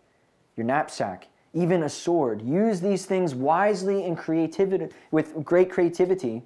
your 0.55 0.67
knapsack, 0.67 1.27
even 1.55 1.81
a 1.81 1.89
sword. 1.89 2.43
Use 2.43 2.79
these 2.79 3.07
things 3.07 3.33
wisely 3.33 4.05
and 4.05 4.15
creativity, 4.15 4.89
with 5.09 5.43
great 5.43 5.71
creativity 5.71 6.43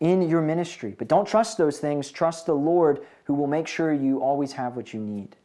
in 0.00 0.26
your 0.26 0.40
ministry. 0.40 0.94
But 0.96 1.08
don't 1.08 1.28
trust 1.28 1.58
those 1.58 1.80
things. 1.80 2.10
Trust 2.10 2.46
the 2.46 2.54
Lord 2.54 3.04
who 3.24 3.34
will 3.34 3.46
make 3.46 3.66
sure 3.66 3.92
you 3.92 4.22
always 4.22 4.52
have 4.52 4.74
what 4.74 4.94
you 4.94 5.00
need. 5.00 5.36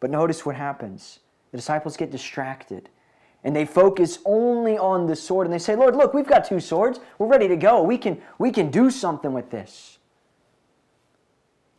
But 0.00 0.10
notice 0.10 0.44
what 0.44 0.56
happens. 0.56 1.20
The 1.52 1.58
disciples 1.58 1.96
get 1.96 2.10
distracted 2.10 2.88
and 3.44 3.54
they 3.54 3.64
focus 3.64 4.18
only 4.24 4.76
on 4.76 5.06
the 5.06 5.16
sword 5.16 5.46
and 5.46 5.54
they 5.54 5.58
say, 5.58 5.76
Lord, 5.76 5.94
look, 5.94 6.12
we've 6.12 6.26
got 6.26 6.44
two 6.44 6.60
swords. 6.60 6.98
We're 7.18 7.28
ready 7.28 7.48
to 7.48 7.56
go. 7.56 7.82
We 7.82 7.96
can, 7.96 8.20
we 8.38 8.50
can 8.50 8.70
do 8.70 8.90
something 8.90 9.32
with 9.32 9.50
this. 9.50 9.98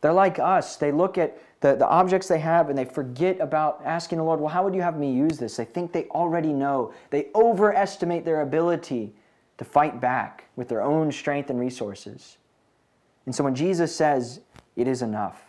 They're 0.00 0.12
like 0.12 0.38
us. 0.38 0.76
They 0.76 0.92
look 0.92 1.18
at 1.18 1.38
the, 1.60 1.74
the 1.74 1.86
objects 1.86 2.28
they 2.28 2.38
have 2.38 2.70
and 2.70 2.78
they 2.78 2.84
forget 2.84 3.38
about 3.40 3.82
asking 3.84 4.18
the 4.18 4.24
Lord, 4.24 4.40
well, 4.40 4.48
how 4.48 4.64
would 4.64 4.74
you 4.74 4.82
have 4.82 4.96
me 4.96 5.12
use 5.12 5.38
this? 5.38 5.56
They 5.56 5.64
think 5.64 5.92
they 5.92 6.04
already 6.04 6.52
know. 6.52 6.94
They 7.10 7.28
overestimate 7.34 8.24
their 8.24 8.40
ability 8.42 9.12
to 9.58 9.64
fight 9.64 10.00
back 10.00 10.44
with 10.56 10.68
their 10.68 10.82
own 10.82 11.10
strength 11.10 11.50
and 11.50 11.58
resources. 11.58 12.38
And 13.26 13.34
so 13.34 13.44
when 13.44 13.54
Jesus 13.54 13.94
says, 13.94 14.40
it 14.76 14.88
is 14.88 15.02
enough, 15.02 15.42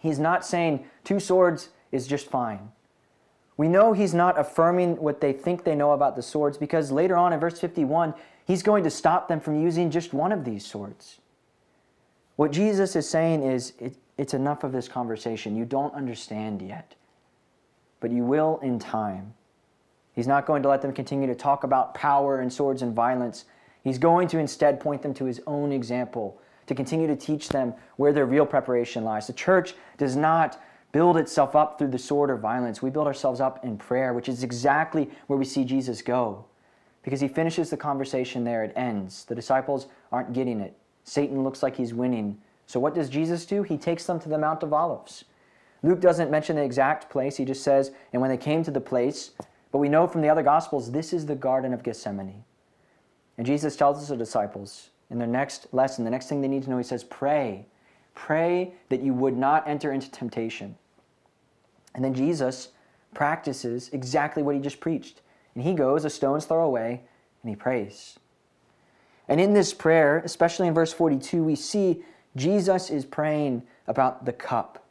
He's 0.00 0.18
not 0.18 0.44
saying 0.44 0.84
two 1.04 1.20
swords 1.20 1.70
is 1.90 2.06
just 2.06 2.28
fine. 2.28 2.70
We 3.56 3.68
know 3.68 3.92
he's 3.92 4.14
not 4.14 4.38
affirming 4.38 4.96
what 4.96 5.20
they 5.20 5.32
think 5.32 5.64
they 5.64 5.74
know 5.74 5.92
about 5.92 6.16
the 6.16 6.22
swords 6.22 6.56
because 6.56 6.90
later 6.90 7.16
on 7.16 7.32
in 7.32 7.40
verse 7.40 7.60
51, 7.60 8.14
he's 8.46 8.62
going 8.62 8.84
to 8.84 8.90
stop 8.90 9.28
them 9.28 9.40
from 9.40 9.60
using 9.60 9.90
just 9.90 10.12
one 10.12 10.32
of 10.32 10.44
these 10.44 10.66
swords. 10.66 11.20
What 12.36 12.50
Jesus 12.50 12.96
is 12.96 13.08
saying 13.08 13.42
is 13.42 13.74
it, 13.78 13.94
it's 14.16 14.34
enough 14.34 14.64
of 14.64 14.72
this 14.72 14.88
conversation. 14.88 15.54
You 15.54 15.64
don't 15.64 15.94
understand 15.94 16.62
yet, 16.62 16.94
but 18.00 18.10
you 18.10 18.24
will 18.24 18.58
in 18.62 18.78
time. 18.78 19.34
He's 20.14 20.26
not 20.26 20.46
going 20.46 20.62
to 20.62 20.68
let 20.68 20.82
them 20.82 20.92
continue 20.92 21.26
to 21.26 21.34
talk 21.34 21.64
about 21.64 21.94
power 21.94 22.40
and 22.40 22.52
swords 22.52 22.82
and 22.82 22.94
violence. 22.94 23.44
He's 23.84 23.98
going 23.98 24.28
to 24.28 24.38
instead 24.38 24.80
point 24.80 25.02
them 25.02 25.14
to 25.14 25.24
his 25.24 25.40
own 25.46 25.72
example 25.72 26.40
to 26.66 26.74
continue 26.74 27.06
to 27.06 27.16
teach 27.16 27.48
them 27.48 27.74
where 27.96 28.12
their 28.12 28.26
real 28.26 28.46
preparation 28.46 29.04
lies. 29.04 29.26
The 29.26 29.32
church 29.32 29.74
does 29.98 30.16
not 30.16 30.60
build 30.92 31.16
itself 31.16 31.56
up 31.56 31.78
through 31.78 31.88
the 31.88 31.98
sword 31.98 32.30
or 32.30 32.36
violence. 32.36 32.82
We 32.82 32.90
build 32.90 33.06
ourselves 33.06 33.40
up 33.40 33.64
in 33.64 33.76
prayer, 33.78 34.12
which 34.12 34.28
is 34.28 34.44
exactly 34.44 35.10
where 35.26 35.38
we 35.38 35.44
see 35.44 35.64
Jesus 35.64 36.02
go. 36.02 36.44
Because 37.02 37.20
he 37.20 37.28
finishes 37.28 37.70
the 37.70 37.76
conversation 37.76 38.44
there, 38.44 38.62
it 38.62 38.72
ends. 38.76 39.24
The 39.24 39.34
disciples 39.34 39.86
aren't 40.12 40.32
getting 40.32 40.60
it. 40.60 40.76
Satan 41.04 41.42
looks 41.42 41.62
like 41.62 41.76
he's 41.76 41.94
winning. 41.94 42.38
So 42.66 42.78
what 42.78 42.94
does 42.94 43.08
Jesus 43.08 43.44
do? 43.44 43.62
He 43.62 43.76
takes 43.76 44.04
them 44.06 44.20
to 44.20 44.28
the 44.28 44.38
Mount 44.38 44.62
of 44.62 44.72
Olives. 44.72 45.24
Luke 45.82 46.00
doesn't 46.00 46.30
mention 46.30 46.54
the 46.54 46.62
exact 46.62 47.10
place, 47.10 47.36
he 47.36 47.44
just 47.44 47.64
says, 47.64 47.90
and 48.12 48.22
when 48.22 48.30
they 48.30 48.36
came 48.36 48.62
to 48.62 48.70
the 48.70 48.80
place, 48.80 49.32
but 49.72 49.78
we 49.78 49.88
know 49.88 50.06
from 50.06 50.20
the 50.20 50.28
other 50.28 50.42
Gospels, 50.42 50.92
this 50.92 51.12
is 51.12 51.26
the 51.26 51.34
Garden 51.34 51.74
of 51.74 51.82
Gethsemane. 51.82 52.44
And 53.36 53.46
Jesus 53.46 53.74
tells 53.74 54.06
the 54.06 54.16
disciples, 54.16 54.90
in 55.10 55.18
their 55.18 55.26
next 55.26 55.66
lesson, 55.72 56.04
the 56.04 56.10
next 56.10 56.28
thing 56.28 56.40
they 56.40 56.46
need 56.46 56.62
to 56.62 56.70
know, 56.70 56.78
he 56.78 56.84
says, 56.84 57.02
pray. 57.02 57.66
Pray 58.14 58.74
that 58.90 59.02
you 59.02 59.12
would 59.14 59.36
not 59.36 59.66
enter 59.66 59.92
into 59.92 60.10
temptation. 60.10 60.76
And 61.94 62.04
then 62.04 62.14
Jesus 62.14 62.68
practices 63.14 63.90
exactly 63.92 64.42
what 64.42 64.54
he 64.54 64.60
just 64.60 64.80
preached. 64.80 65.20
And 65.54 65.64
he 65.64 65.74
goes 65.74 66.04
a 66.04 66.10
stone's 66.10 66.46
throw 66.46 66.64
away 66.64 67.02
and 67.42 67.50
he 67.50 67.56
prays. 67.56 68.18
And 69.28 69.40
in 69.40 69.52
this 69.52 69.72
prayer, 69.72 70.18
especially 70.24 70.68
in 70.68 70.74
verse 70.74 70.92
42, 70.92 71.42
we 71.44 71.54
see 71.54 72.02
Jesus 72.36 72.90
is 72.90 73.04
praying 73.04 73.62
about 73.86 74.24
the 74.24 74.32
cup. 74.32 74.84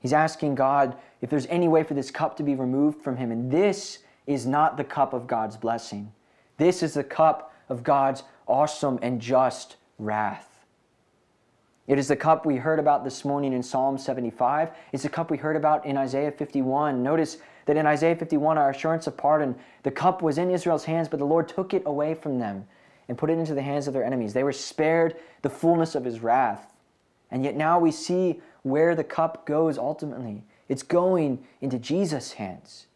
He's 0.00 0.12
asking 0.12 0.54
God 0.54 0.96
if 1.20 1.30
there's 1.30 1.46
any 1.46 1.68
way 1.68 1.82
for 1.82 1.94
this 1.94 2.10
cup 2.10 2.36
to 2.38 2.42
be 2.42 2.54
removed 2.54 3.02
from 3.02 3.16
him. 3.16 3.30
And 3.30 3.50
this 3.50 3.98
is 4.26 4.46
not 4.46 4.76
the 4.76 4.84
cup 4.84 5.12
of 5.12 5.26
God's 5.26 5.56
blessing. 5.56 6.12
This 6.56 6.82
is 6.82 6.94
the 6.94 7.04
cup 7.04 7.52
of 7.68 7.82
God's 7.82 8.22
awesome 8.46 8.98
and 9.02 9.20
just 9.20 9.76
wrath. 9.98 10.49
It 11.86 11.98
is 11.98 12.08
the 12.08 12.16
cup 12.16 12.46
we 12.46 12.56
heard 12.56 12.78
about 12.78 13.04
this 13.04 13.24
morning 13.24 13.52
in 13.52 13.62
Psalm 13.62 13.98
75. 13.98 14.70
It's 14.92 15.02
the 15.02 15.08
cup 15.08 15.30
we 15.30 15.36
heard 15.36 15.56
about 15.56 15.84
in 15.84 15.96
Isaiah 15.96 16.30
51. 16.30 17.02
Notice 17.02 17.38
that 17.66 17.76
in 17.76 17.86
Isaiah 17.86 18.16
51, 18.16 18.58
our 18.58 18.70
assurance 18.70 19.06
of 19.06 19.16
pardon, 19.16 19.56
the 19.82 19.90
cup 19.90 20.22
was 20.22 20.38
in 20.38 20.50
Israel's 20.50 20.84
hands, 20.84 21.08
but 21.08 21.18
the 21.18 21.24
Lord 21.24 21.48
took 21.48 21.74
it 21.74 21.82
away 21.86 22.14
from 22.14 22.38
them. 22.38 22.66
and 23.08 23.18
put 23.18 23.28
it 23.28 23.38
into 23.40 23.54
the 23.54 23.62
hands 23.62 23.88
of 23.88 23.92
their 23.92 24.04
enemies. 24.04 24.34
They 24.34 24.44
were 24.44 24.52
spared 24.52 25.16
the 25.42 25.50
fullness 25.50 25.96
of 25.96 26.04
his 26.04 26.20
wrath. 26.20 26.72
And 27.32 27.44
yet 27.44 27.56
now 27.56 27.76
we 27.80 27.90
see 27.90 28.40
where 28.62 28.94
the 28.94 29.02
cup 29.02 29.46
goes 29.46 29.78
ultimately. 29.78 30.44
It's 30.68 30.84
going 30.84 31.44
into 31.60 31.76
Jesus' 31.76 32.34
hands. 32.34 32.86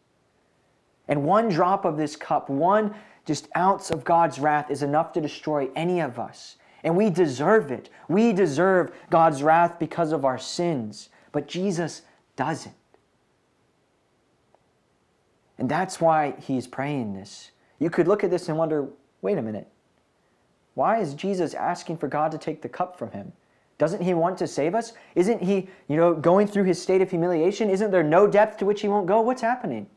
And 1.09 1.25
one 1.25 1.49
drop 1.49 1.83
of 1.83 1.97
this 1.97 2.15
cup, 2.15 2.49
one 2.49 2.95
just 3.25 3.49
ounce 3.57 3.91
of 3.91 4.05
God's 4.05 4.39
wrath 4.39 4.71
is 4.71 4.83
enough 4.83 5.11
to 5.13 5.21
destroy 5.21 5.69
any 5.75 5.99
of 5.99 6.17
us. 6.17 6.55
And 6.85 6.95
we 6.95 7.09
deserve 7.09 7.71
it. 7.71 7.89
We 8.07 8.31
deserve 8.31 8.93
God's 9.09 9.43
wrath 9.43 9.79
because 9.79 10.13
of 10.13 10.23
our 10.23 10.37
sins. 10.37 11.09
But 11.33 11.47
Jesus 11.47 12.03
doesn't. 12.37 12.73
And 15.57 15.67
that's 15.67 15.99
why 15.99 16.35
he's 16.39 16.67
praying 16.67 17.13
this. 17.13 17.51
You 17.79 17.89
could 17.89 18.07
look 18.07 18.23
at 18.23 18.29
this 18.29 18.47
and 18.47 18.57
wonder 18.57 18.87
wait 19.21 19.37
a 19.37 19.41
minute. 19.41 19.67
Why 20.75 20.99
is 20.99 21.15
Jesus 21.15 21.53
asking 21.53 21.97
for 21.97 22.07
God 22.07 22.31
to 22.31 22.37
take 22.37 22.61
the 22.61 22.69
cup 22.69 22.99
from 22.99 23.11
him? 23.11 23.33
Doesn't 23.77 24.01
he 24.01 24.13
want 24.13 24.37
to 24.37 24.47
save 24.47 24.75
us? 24.75 24.93
Isn't 25.15 25.41
he, 25.41 25.67
you 25.87 25.97
know, 25.97 26.13
going 26.13 26.47
through 26.47 26.65
his 26.65 26.81
state 26.81 27.01
of 27.01 27.09
humiliation? 27.09 27.69
Isn't 27.69 27.91
there 27.91 28.03
no 28.03 28.27
depth 28.27 28.57
to 28.59 28.65
which 28.65 28.81
he 28.81 28.87
won't 28.87 29.07
go? 29.07 29.21
What's 29.21 29.41
happening? 29.41 29.87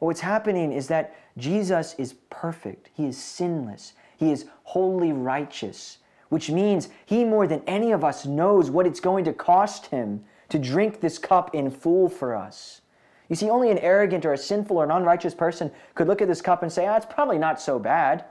Well, 0.00 0.06
what's 0.06 0.20
happening 0.20 0.72
is 0.72 0.88
that 0.88 1.14
Jesus 1.36 1.94
is 1.98 2.14
perfect. 2.30 2.90
He 2.94 3.06
is 3.06 3.22
sinless. 3.22 3.92
He 4.16 4.30
is 4.32 4.46
wholly 4.64 5.12
righteous, 5.12 5.98
which 6.28 6.50
means 6.50 6.88
he 7.04 7.24
more 7.24 7.46
than 7.46 7.62
any 7.66 7.92
of 7.92 8.04
us 8.04 8.26
knows 8.26 8.70
what 8.70 8.86
it's 8.86 9.00
going 9.00 9.24
to 9.24 9.32
cost 9.32 9.86
him 9.86 10.24
to 10.48 10.58
drink 10.58 11.00
this 11.00 11.18
cup 11.18 11.54
in 11.54 11.70
full 11.70 12.08
for 12.08 12.34
us. 12.34 12.80
You 13.28 13.36
see, 13.36 13.50
only 13.50 13.70
an 13.70 13.78
arrogant 13.78 14.24
or 14.24 14.32
a 14.32 14.38
sinful 14.38 14.76
or 14.76 14.84
an 14.84 14.90
unrighteous 14.90 15.34
person 15.34 15.70
could 15.94 16.06
look 16.06 16.22
at 16.22 16.28
this 16.28 16.42
cup 16.42 16.62
and 16.62 16.72
say, 16.72 16.86
ah, 16.86 16.96
it's 16.96 17.06
probably 17.06 17.38
not 17.38 17.60
so 17.60 17.78
bad. 17.78 18.24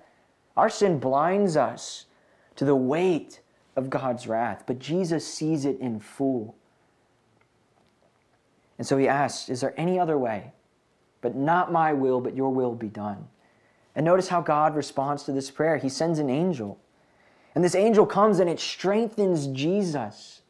Our 0.56 0.70
sin 0.70 1.00
blinds 1.00 1.58
us 1.58 2.06
to 2.56 2.66
the 2.66 2.76
weight 2.76 3.42
of 3.76 3.90
God's 3.90 4.28
wrath, 4.28 4.64
but 4.66 4.80
Jesus 4.80 5.28
sees 5.28 5.66
it 5.66 5.80
in 5.80 6.00
full. 6.00 6.56
And 8.78 8.88
so 8.88 8.98
he 8.98 9.08
asks, 9.08 9.50
Is 9.50 9.62
there 9.62 9.74
any 9.78 10.00
other 10.00 10.18
way? 10.18 10.52
But 11.22 11.36
not 11.36 11.72
my 11.72 11.94
will, 11.94 12.22
but 12.22 12.36
your 12.36 12.50
will 12.50 12.76
be 12.76 12.88
done. 12.88 13.28
And 13.96 14.06
notice 14.06 14.28
how 14.28 14.42
God 14.42 14.76
responds 14.76 15.24
to 15.24 15.32
this 15.32 15.50
prayer. 15.50 15.78
He 15.78 15.90
sends 15.90 16.20
an 16.20 16.30
angel. 16.30 16.80
And 17.56 17.64
this 17.64 17.76
angel 17.76 18.06
comes 18.06 18.40
and 18.40 18.50
it 18.50 18.60
strengthens 18.60 19.48
Jesus. 19.48 20.42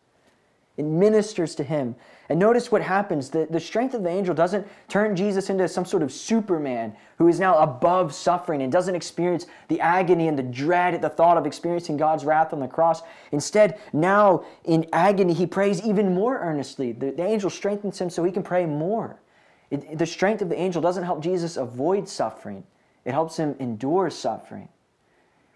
It 0.78 0.84
ministers 0.84 1.56
to 1.56 1.64
him. 1.64 1.96
And 2.28 2.40
notice 2.40 2.72
what 2.72 2.82
happens. 2.82 3.30
The, 3.30 3.48
the 3.50 3.60
strength 3.60 3.94
of 3.94 4.04
the 4.04 4.10
angel 4.10 4.34
doesn't 4.34 4.68
turn 4.90 5.16
Jesus 5.16 5.50
into 5.52 5.68
some 5.68 5.86
sort 5.86 6.02
of 6.02 6.12
superman 6.12 6.96
who 7.18 7.28
is 7.28 7.40
now 7.40 7.60
above 7.60 8.14
suffering 8.14 8.64
and 8.64 8.72
doesn't 8.72 8.96
experience 8.96 9.46
the 9.68 9.80
agony 9.80 10.28
and 10.28 10.38
the 10.38 10.44
dread 10.44 10.96
at 10.96 11.02
the 11.02 11.10
thought 11.10 11.38
of 11.38 11.46
experiencing 11.46 11.98
God's 11.98 12.26
wrath 12.26 12.52
on 12.52 12.60
the 12.60 12.68
cross. 12.68 13.04
Instead, 13.32 13.80
now 13.94 14.44
in 14.64 14.88
agony, 14.92 15.34
he 15.34 15.46
prays 15.46 15.86
even 15.86 16.14
more 16.14 16.40
earnestly. 16.40 16.92
The, 16.92 17.12
the 17.12 17.24
angel 17.24 17.52
strengthens 17.52 18.02
him 18.02 18.10
so 18.10 18.24
he 18.24 18.32
can 18.32 18.44
pray 18.44 18.66
more. 18.66 19.22
It, 19.70 19.98
the 19.98 20.06
strength 20.06 20.42
of 20.42 20.50
the 20.50 20.60
angel 20.60 20.82
doesn't 20.82 21.04
help 21.04 21.22
Jesus 21.22 21.58
avoid 21.58 22.10
suffering, 22.10 22.64
it 23.06 23.12
helps 23.12 23.38
him 23.38 23.56
endure 23.60 24.10
suffering. 24.10 24.68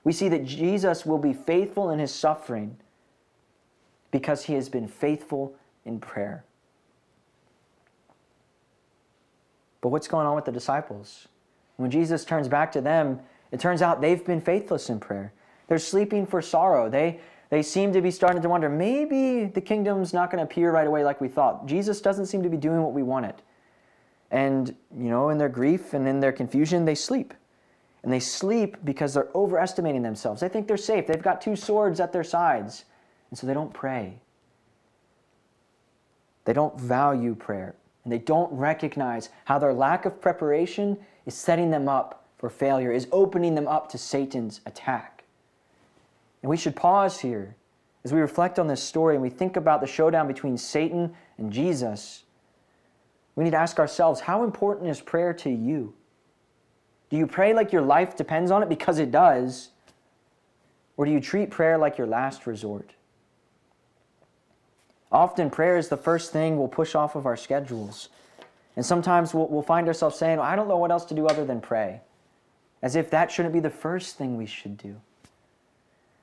We 0.04 0.14
see 0.14 0.30
that 0.30 0.46
Jesus 0.46 1.06
will 1.06 1.18
be 1.18 1.34
faithful 1.34 1.90
in 1.90 2.00
his 2.00 2.14
suffering 2.14 2.78
because 4.12 4.46
he 4.46 4.54
has 4.54 4.70
been 4.70 4.88
faithful 4.88 5.56
in 5.86 6.00
prayer. 6.00 6.44
But 9.82 9.90
what's 9.90 10.08
going 10.08 10.28
on 10.28 10.36
with 10.36 10.46
the 10.46 10.52
disciples? 10.52 11.28
When 11.78 11.92
Jesus 11.92 12.26
turns 12.26 12.48
back 12.48 12.72
to 12.74 12.82
them, 12.82 13.20
it 13.52 13.60
turns 13.60 13.82
out 13.82 14.02
they've 14.02 14.24
been 14.24 14.42
faithless 14.42 14.90
in 14.90 15.00
prayer. 15.00 15.34
They're 15.68 15.80
sleeping 15.80 16.26
for 16.26 16.42
sorrow. 16.42 16.90
They, 16.90 17.20
they 17.50 17.62
seem 17.62 17.94
to 17.94 18.02
be 18.02 18.12
starting 18.12 18.42
to 18.42 18.50
wonder 18.50 18.70
maybe 18.70 19.46
the 19.46 19.62
kingdom's 19.62 20.14
not 20.14 20.32
going 20.32 20.40
to 20.40 20.44
appear 20.44 20.72
right 20.72 20.88
away 20.88 21.04
like 21.04 21.22
we 21.22 21.28
thought. 21.28 21.66
Jesus 21.66 22.02
doesn't 22.02 22.26
seem 22.26 22.44
to 22.44 22.50
be 22.50 22.58
doing 22.58 22.82
what 22.82 22.94
we 22.94 23.04
wanted. 23.04 23.36
And, 24.32 24.76
you 24.96 25.10
know, 25.10 25.30
in 25.30 25.38
their 25.38 25.50
grief 25.50 25.94
and 25.94 26.08
in 26.08 26.20
their 26.20 26.32
confusion, 26.32 26.86
they 26.86 26.96
sleep. 26.96 27.34
And 28.04 28.14
they 28.14 28.20
sleep 28.20 28.78
because 28.84 29.14
they're 29.14 29.30
overestimating 29.36 30.02
themselves. 30.02 30.42
They 30.42 30.50
think 30.50 30.68
they're 30.68 30.78
safe. 30.78 31.08
They've 31.08 31.22
got 31.22 31.42
two 31.42 31.56
swords 31.56 32.00
at 32.00 32.14
their 32.14 32.24
sides. 32.24 32.86
And 33.30 33.38
so 33.38 33.46
they 33.46 33.54
don't 33.54 33.74
pray. 33.74 34.20
They 36.46 36.54
don't 36.54 36.80
value 36.80 37.36
prayer 37.36 37.76
and 38.04 38.14
they 38.14 38.18
don't 38.18 38.52
recognize 38.52 39.30
how 39.46 39.60
their 39.60 39.74
lack 39.74 40.06
of 40.06 40.20
preparation 40.22 40.98
is 41.26 41.36
setting 41.36 41.70
them 41.70 41.88
up 41.88 42.26
for 42.38 42.50
failure, 42.50 42.92
is 42.92 43.08
opening 43.12 43.54
them 43.54 43.68
up 43.68 43.90
to 43.92 43.98
Satan's 43.98 44.62
attack. 44.66 45.26
And 46.42 46.50
we 46.50 46.58
should 46.58 46.76
pause 46.76 47.20
here 47.20 47.56
as 48.04 48.14
we 48.14 48.22
reflect 48.22 48.58
on 48.58 48.68
this 48.68 48.82
story 48.82 49.16
and 49.16 49.22
we 49.22 49.30
think 49.30 49.58
about 49.58 49.82
the 49.82 49.88
showdown 49.88 50.28
between 50.28 50.58
Satan 50.58 51.14
and 51.38 51.52
Jesus. 51.52 52.24
We 53.36 53.44
need 53.44 53.52
to 53.52 53.58
ask 53.58 53.78
ourselves 53.78 54.22
how 54.22 54.44
important 54.44 54.90
is 54.90 55.02
prayer 55.02 55.34
to 55.34 55.50
you? 55.50 55.94
Do 57.10 57.18
you 57.18 57.26
pray 57.26 57.54
like 57.54 57.72
your 57.72 57.82
life 57.82 58.16
depends 58.16 58.52
on 58.52 58.62
it 58.62 58.70
because 58.70 59.00
it 59.00 59.12
does? 59.12 59.70
Or 60.96 61.06
do 61.06 61.12
you 61.12 61.20
treat 61.20 61.50
prayer 61.50 61.78
like 61.78 61.98
your 61.98 62.08
last 62.08 62.46
resort? 62.46 62.92
Often, 65.12 65.50
prayer 65.50 65.78
is 65.78 65.88
the 65.88 65.98
first 65.98 66.32
thing 66.32 66.58
we'll 66.58 66.68
push 66.68 66.94
off 66.94 67.16
of 67.16 67.26
our 67.26 67.38
schedules. 67.38 68.10
And 68.76 68.86
sometimes 68.86 69.34
we'll, 69.34 69.48
we'll 69.48 69.64
find 69.64 69.88
ourselves 69.88 70.18
saying, 70.18 70.38
well, 70.38 70.46
I 70.48 70.56
don't 70.56 70.68
know 70.68 70.78
what 70.78 70.92
else 70.92 71.06
to 71.06 71.16
do 71.16 71.26
other 71.26 71.46
than 71.46 71.62
pray, 71.62 72.02
as 72.82 72.96
if 72.96 73.10
that 73.10 73.32
shouldn't 73.32 73.54
be 73.54 73.60
the 73.60 73.70
first 73.70 74.18
thing 74.18 74.38
we 74.38 74.46
should 74.46 74.78
do. 74.78 74.96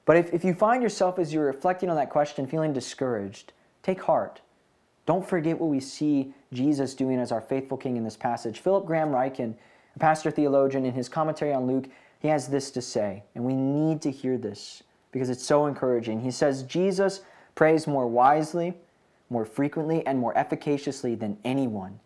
But 0.05 0.17
if, 0.17 0.33
if 0.33 0.45
you 0.45 0.55
find 0.55 0.83
yourself 0.83 1.19
as 1.19 1.35
you're 1.35 1.47
reflecting 1.47 1.91
on 1.91 1.97
that 1.97 2.11
question 2.11 2.47
feeling 2.47 2.73
discouraged, 2.73 3.53
take 3.83 4.01
heart. 4.03 4.41
Don't 5.05 5.27
forget 5.29 5.59
what 5.61 5.69
we 5.69 5.81
see 5.81 6.33
Jesus 6.53 6.95
doing 6.95 7.19
as 7.19 7.33
our 7.33 7.41
faithful 7.41 7.77
King 7.77 7.97
in 7.97 8.05
this 8.05 8.17
passage. 8.17 8.61
Philip 8.61 8.87
Graham 8.87 9.11
Ryken, 9.11 9.55
pastor 9.99 10.31
theologian, 10.31 10.85
in 10.85 10.93
his 10.93 11.09
commentary 11.09 11.53
on 11.53 11.67
Luke, 11.67 11.87
he 12.19 12.29
has 12.29 12.49
this 12.49 12.71
to 12.73 12.83
say, 12.83 13.23
and 13.35 13.45
we 13.45 13.55
need 13.55 14.01
to 14.03 14.11
hear 14.11 14.39
this 14.39 14.83
because 15.13 15.31
it's 15.31 15.45
so 15.45 15.67
encouraging. 15.67 16.21
He 16.21 16.31
says, 16.31 16.63
Jesus 16.65 17.21
prays 17.55 17.87
more 17.87 18.07
wisely, 18.07 18.75
more 19.31 19.45
frequently, 19.45 20.07
and 20.07 20.19
more 20.19 20.35
efficaciously 20.35 21.15
than 21.15 21.39
anyone. 21.45 22.01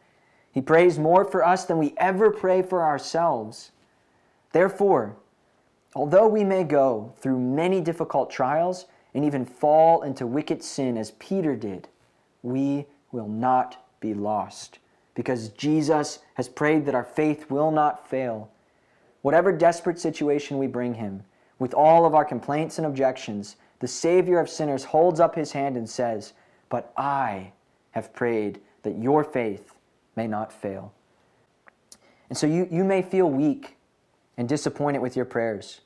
He 0.53 0.61
prays 0.61 0.99
more 0.99 1.25
for 1.25 1.45
us 1.45 1.65
than 1.65 1.79
we 1.79 1.95
ever 1.97 2.31
pray 2.31 2.63
for 2.63 2.85
ourselves. 2.85 3.71
Therefore, 4.53 5.17
although 5.95 6.27
we 6.27 6.45
may 6.45 6.65
go 6.65 7.15
through 7.19 7.39
many 7.39 7.81
difficult 7.81 8.31
trials 8.31 8.87
and 9.15 9.25
even 9.25 9.45
fall 9.45 10.03
into 10.03 10.27
wicked 10.27 10.63
sin 10.63 10.97
as 10.97 11.13
Peter 11.13 11.57
did, 11.57 11.89
we 12.43 12.87
will 13.13 13.29
not 13.29 13.85
be 14.01 14.15
lost 14.15 14.79
because 15.15 15.49
Jesus 15.51 16.21
has 16.35 16.49
prayed 16.49 16.87
that 16.87 16.95
our 16.95 17.05
faith 17.05 17.51
will 17.51 17.71
not 17.71 18.09
fail. 18.09 18.51
Whatever 19.23 19.53
desperate 19.53 19.99
situation 19.99 20.59
we 20.59 20.67
bring 20.67 20.95
him, 20.95 21.23
with 21.59 21.75
all 21.75 22.07
of 22.07 22.15
our 22.15 22.25
complaints 22.25 22.79
and 22.79 22.87
objections, 22.87 23.57
the 23.81 23.89
Savior 23.89 24.39
of 24.39 24.49
sinners 24.49 24.85
holds 24.85 25.21
up 25.21 25.35
his 25.35 25.53
hand 25.53 25.77
and 25.77 25.89
says, 25.89 26.33
But 26.69 26.93
I 26.97 27.53
have 27.91 28.15
prayed 28.15 28.61
that 28.83 28.99
your 28.99 29.25
faith 29.25 29.75
may 30.17 30.27
not 30.27 30.53
fail. 30.53 30.93
And 32.29 32.39
so 32.39 32.47
you, 32.47 32.67
you 32.71 32.85
may 32.85 33.03
feel 33.03 33.29
weak 33.29 33.77
and 34.37 34.49
disappointed 34.49 35.01
with 35.01 35.17
your 35.17 35.25
prayers, 35.25 35.81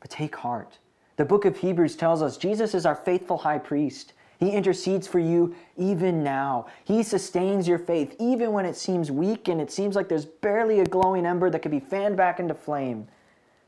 but 0.00 0.10
take 0.10 0.36
heart. 0.36 0.78
The 1.16 1.24
book 1.24 1.44
of 1.44 1.58
Hebrews 1.58 1.96
tells 1.96 2.22
us 2.22 2.36
Jesus 2.36 2.74
is 2.74 2.86
our 2.86 2.94
faithful 2.94 3.38
high 3.38 3.58
priest. 3.58 4.12
He 4.38 4.50
intercedes 4.50 5.06
for 5.06 5.18
you 5.18 5.54
even 5.76 6.22
now. 6.22 6.66
He 6.84 7.02
sustains 7.02 7.66
your 7.66 7.78
faith 7.78 8.14
even 8.18 8.52
when 8.52 8.64
it 8.64 8.76
seems 8.76 9.10
weak 9.10 9.48
and 9.48 9.60
it 9.60 9.70
seems 9.70 9.96
like 9.96 10.08
there's 10.08 10.26
barely 10.26 10.80
a 10.80 10.86
glowing 10.86 11.26
ember 11.26 11.50
that 11.50 11.60
could 11.60 11.72
be 11.72 11.80
fanned 11.80 12.16
back 12.16 12.38
into 12.38 12.54
flame. 12.54 13.08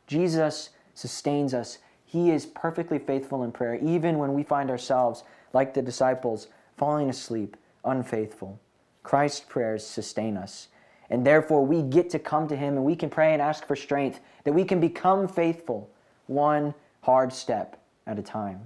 Jesus 0.06 0.70
sustains 0.94 1.54
us 1.54 1.78
he 2.11 2.33
is 2.33 2.44
perfectly 2.44 2.98
faithful 2.98 3.44
in 3.44 3.52
prayer, 3.52 3.76
even 3.76 4.18
when 4.18 4.35
we 4.35 4.42
find 4.42 4.68
ourselves, 4.68 5.22
like 5.52 5.74
the 5.74 5.83
disciples, 5.83 6.48
falling 6.76 7.09
asleep, 7.09 7.56
unfaithful. 7.85 8.59
Christ's 9.04 9.38
prayers 9.48 9.87
sustain 9.87 10.37
us. 10.37 10.66
And 11.09 11.24
therefore, 11.24 11.64
we 11.64 11.83
get 11.83 12.11
to 12.11 12.18
come 12.18 12.48
to 12.48 12.56
Him 12.56 12.74
and 12.74 12.85
we 12.85 12.96
can 12.96 13.11
pray 13.11 13.33
and 13.33 13.40
ask 13.40 13.64
for 13.64 13.76
strength, 13.76 14.18
that 14.42 14.52
we 14.52 14.64
can 14.64 14.80
become 14.80 15.28
faithful, 15.28 15.88
one 16.26 16.74
hard 17.02 17.33
step 17.33 17.80
at 18.09 18.18
a 18.18 18.22
time. 18.22 18.62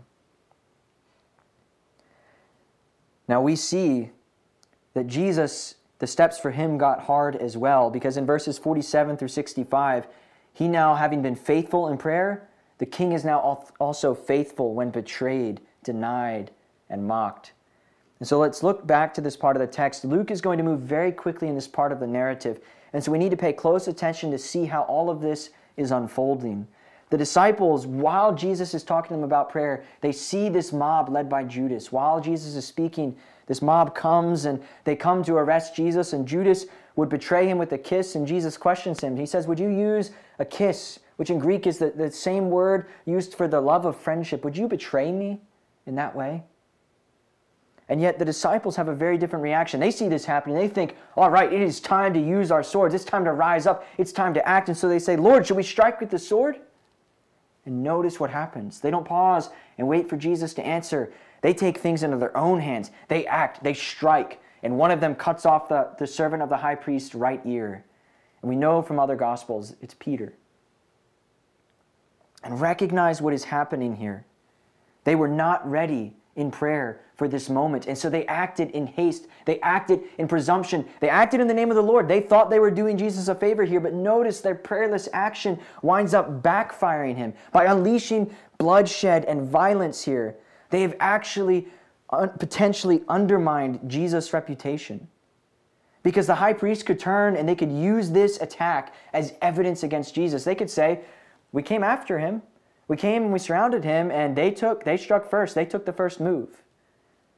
Now, 3.28 3.40
we 3.40 3.56
see 3.56 4.10
that 4.94 5.06
Jesus, 5.06 5.76
the 5.98 6.06
steps 6.06 6.38
for 6.38 6.50
Him 6.50 6.78
got 6.78 7.00
hard 7.00 7.36
as 7.36 7.56
well, 7.56 7.90
because 7.90 8.16
in 8.16 8.26
verses 8.26 8.58
47 8.58 9.16
through 9.16 9.28
65, 9.28 10.06
He 10.52 10.68
now, 10.68 10.94
having 10.94 11.22
been 11.22 11.34
faithful 11.34 11.88
in 11.88 11.98
prayer, 11.98 12.48
the 12.78 12.86
king 12.86 13.12
is 13.12 13.24
now 13.24 13.64
also 13.78 14.14
faithful 14.14 14.74
when 14.74 14.90
betrayed, 14.90 15.60
denied, 15.82 16.50
and 16.90 17.06
mocked. 17.06 17.52
And 18.18 18.28
so 18.28 18.38
let's 18.38 18.62
look 18.62 18.86
back 18.86 19.14
to 19.14 19.20
this 19.20 19.36
part 19.36 19.56
of 19.56 19.60
the 19.60 19.66
text. 19.66 20.04
Luke 20.04 20.30
is 20.30 20.40
going 20.40 20.58
to 20.58 20.64
move 20.64 20.80
very 20.80 21.12
quickly 21.12 21.48
in 21.48 21.54
this 21.54 21.68
part 21.68 21.92
of 21.92 22.00
the 22.00 22.06
narrative. 22.06 22.60
And 22.92 23.02
so 23.02 23.10
we 23.10 23.18
need 23.18 23.30
to 23.30 23.36
pay 23.36 23.52
close 23.52 23.88
attention 23.88 24.30
to 24.30 24.38
see 24.38 24.66
how 24.66 24.82
all 24.82 25.10
of 25.10 25.20
this 25.20 25.50
is 25.76 25.90
unfolding. 25.90 26.66
The 27.14 27.18
disciples, 27.18 27.86
while 27.86 28.34
Jesus 28.34 28.74
is 28.74 28.82
talking 28.82 29.10
to 29.10 29.14
them 29.14 29.22
about 29.22 29.48
prayer, 29.48 29.84
they 30.00 30.10
see 30.10 30.48
this 30.48 30.72
mob 30.72 31.08
led 31.08 31.28
by 31.28 31.44
Judas. 31.44 31.92
While 31.92 32.20
Jesus 32.20 32.56
is 32.56 32.66
speaking, 32.66 33.16
this 33.46 33.62
mob 33.62 33.94
comes 33.94 34.46
and 34.46 34.60
they 34.82 34.96
come 34.96 35.22
to 35.22 35.36
arrest 35.36 35.76
Jesus, 35.76 36.12
and 36.12 36.26
Judas 36.26 36.66
would 36.96 37.08
betray 37.08 37.46
him 37.46 37.56
with 37.56 37.70
a 37.70 37.78
kiss. 37.78 38.16
And 38.16 38.26
Jesus 38.26 38.56
questions 38.56 38.98
him. 38.98 39.16
He 39.16 39.26
says, 39.26 39.46
Would 39.46 39.60
you 39.60 39.68
use 39.68 40.10
a 40.40 40.44
kiss, 40.44 40.98
which 41.14 41.30
in 41.30 41.38
Greek 41.38 41.68
is 41.68 41.78
the, 41.78 41.90
the 41.90 42.10
same 42.10 42.50
word 42.50 42.86
used 43.04 43.34
for 43.34 43.46
the 43.46 43.60
love 43.60 43.84
of 43.84 43.96
friendship? 43.96 44.44
Would 44.44 44.56
you 44.56 44.66
betray 44.66 45.12
me 45.12 45.40
in 45.86 45.94
that 45.94 46.16
way? 46.16 46.42
And 47.88 48.00
yet 48.00 48.18
the 48.18 48.24
disciples 48.24 48.74
have 48.74 48.88
a 48.88 48.94
very 48.96 49.18
different 49.18 49.44
reaction. 49.44 49.78
They 49.78 49.92
see 49.92 50.08
this 50.08 50.24
happening. 50.24 50.56
They 50.56 50.66
think, 50.66 50.96
all 51.16 51.30
right, 51.30 51.52
it 51.52 51.62
is 51.62 51.78
time 51.78 52.12
to 52.14 52.20
use 52.20 52.50
our 52.50 52.64
swords. 52.64 52.92
It's 52.92 53.04
time 53.04 53.24
to 53.24 53.32
rise 53.32 53.68
up. 53.68 53.86
It's 53.98 54.10
time 54.10 54.34
to 54.34 54.48
act. 54.48 54.68
And 54.68 54.76
so 54.76 54.88
they 54.88 54.98
say, 54.98 55.14
Lord, 55.14 55.46
should 55.46 55.56
we 55.56 55.62
strike 55.62 56.00
with 56.00 56.10
the 56.10 56.18
sword? 56.18 56.58
And 57.66 57.82
notice 57.82 58.20
what 58.20 58.30
happens. 58.30 58.80
They 58.80 58.90
don't 58.90 59.06
pause 59.06 59.50
and 59.78 59.88
wait 59.88 60.08
for 60.08 60.16
Jesus 60.16 60.54
to 60.54 60.66
answer. 60.66 61.12
They 61.40 61.54
take 61.54 61.78
things 61.78 62.02
into 62.02 62.16
their 62.16 62.36
own 62.36 62.60
hands. 62.60 62.90
They 63.08 63.26
act, 63.26 63.62
they 63.62 63.74
strike. 63.74 64.40
And 64.62 64.78
one 64.78 64.90
of 64.90 65.00
them 65.00 65.14
cuts 65.14 65.46
off 65.46 65.68
the, 65.68 65.90
the 65.98 66.06
servant 66.06 66.42
of 66.42 66.48
the 66.48 66.56
high 66.56 66.74
priest's 66.74 67.14
right 67.14 67.40
ear. 67.44 67.84
And 68.42 68.48
we 68.48 68.56
know 68.56 68.82
from 68.82 68.98
other 68.98 69.16
gospels 69.16 69.74
it's 69.80 69.94
Peter. 69.94 70.34
And 72.42 72.60
recognize 72.60 73.22
what 73.22 73.32
is 73.32 73.44
happening 73.44 73.96
here. 73.96 74.26
They 75.04 75.14
were 75.14 75.28
not 75.28 75.68
ready 75.70 76.14
in 76.36 76.50
prayer 76.50 77.00
for 77.16 77.28
this 77.28 77.48
moment. 77.48 77.86
And 77.86 77.96
so 77.96 78.10
they 78.10 78.26
acted 78.26 78.70
in 78.70 78.86
haste. 78.86 79.26
They 79.44 79.60
acted 79.60 80.00
in 80.18 80.26
presumption. 80.26 80.84
They 81.00 81.08
acted 81.08 81.40
in 81.40 81.46
the 81.46 81.54
name 81.54 81.70
of 81.70 81.76
the 81.76 81.82
Lord. 81.82 82.08
They 82.08 82.20
thought 82.20 82.50
they 82.50 82.58
were 82.58 82.70
doing 82.70 82.98
Jesus 82.98 83.28
a 83.28 83.34
favor 83.34 83.64
here, 83.64 83.80
but 83.80 83.94
notice 83.94 84.40
their 84.40 84.54
prayerless 84.54 85.08
action 85.12 85.58
winds 85.82 86.14
up 86.14 86.42
backfiring 86.42 87.16
him 87.16 87.34
by 87.52 87.66
unleashing 87.66 88.34
bloodshed 88.58 89.24
and 89.26 89.48
violence 89.48 90.04
here. 90.04 90.36
They 90.70 90.82
have 90.82 90.96
actually 90.98 91.68
uh, 92.10 92.26
potentially 92.26 93.02
undermined 93.08 93.80
Jesus' 93.86 94.32
reputation. 94.32 95.08
Because 96.02 96.26
the 96.26 96.34
high 96.34 96.52
priest 96.52 96.84
could 96.84 96.98
turn 96.98 97.36
and 97.36 97.48
they 97.48 97.54
could 97.54 97.72
use 97.72 98.10
this 98.10 98.40
attack 98.40 98.94
as 99.12 99.34
evidence 99.40 99.84
against 99.84 100.14
Jesus. 100.14 100.44
They 100.44 100.54
could 100.54 100.68
say, 100.68 101.00
We 101.52 101.62
came 101.62 101.82
after 101.82 102.18
him. 102.18 102.42
We 102.88 102.96
came 102.96 103.24
and 103.24 103.32
we 103.32 103.38
surrounded 103.38 103.84
him, 103.84 104.10
and 104.10 104.36
they 104.36 104.50
took, 104.50 104.84
they 104.84 104.96
struck 104.96 105.28
first. 105.28 105.54
They 105.54 105.64
took 105.64 105.86
the 105.86 105.92
first 105.92 106.20
move. 106.20 106.62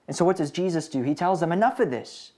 And 0.08 0.16
so 0.16 0.24
what 0.24 0.36
does 0.36 0.50
Jesus 0.50 0.88
do? 0.88 1.02
He 1.02 1.14
tells 1.14 1.40
them, 1.40 1.52
Enough 1.52 1.80
of 1.80 1.90
this. 1.90 2.32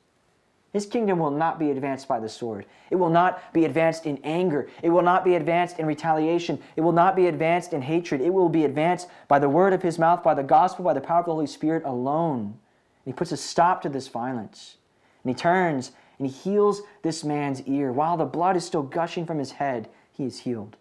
His 0.73 0.85
kingdom 0.85 1.19
will 1.19 1.31
not 1.31 1.59
be 1.59 1.71
advanced 1.71 2.07
by 2.07 2.21
the 2.21 2.29
sword. 2.29 2.67
It 2.91 2.97
will 2.97 3.09
not 3.09 3.55
be 3.55 3.65
advanced 3.65 4.05
in 4.05 4.19
anger. 4.23 4.69
It 4.83 4.91
will 4.91 5.03
not 5.03 5.25
be 5.25 5.35
advanced 5.35 5.79
in 5.79 5.87
retaliation. 5.87 6.61
It 6.77 6.83
will 6.83 6.93
not 6.93 7.17
be 7.17 7.27
advanced 7.27 7.73
in 7.73 7.81
hatred. 7.81 8.21
It 8.21 8.35
will 8.35 8.51
be 8.51 8.67
advanced 8.67 9.09
by 9.29 9.39
the 9.39 9.49
word 9.49 9.73
of 9.73 9.83
his 9.83 9.99
mouth, 9.99 10.23
by 10.23 10.35
the 10.35 10.43
gospel, 10.43 10.85
by 10.85 10.93
the 10.93 11.01
power 11.01 11.21
of 11.21 11.27
the 11.27 11.33
Holy 11.33 11.47
Spirit 11.47 11.85
alone. 11.87 12.43
And 12.43 13.07
he 13.07 13.13
puts 13.15 13.33
a 13.33 13.37
stop 13.39 13.81
to 13.83 13.89
this 13.89 14.09
violence. 14.09 14.77
And 15.25 15.31
he 15.31 15.35
turns 15.35 15.93
and 16.19 16.29
he 16.29 16.33
heals 16.33 16.83
this 17.03 17.25
man's 17.25 17.63
ear. 17.63 17.91
While 17.91 18.19
the 18.19 18.27
blood 18.27 18.57
is 18.57 18.67
still 18.67 18.83
gushing 18.83 19.25
from 19.25 19.39
his 19.39 19.53
head, 19.53 19.89
he 20.13 20.27
is 20.27 20.41
healed. 20.41 20.77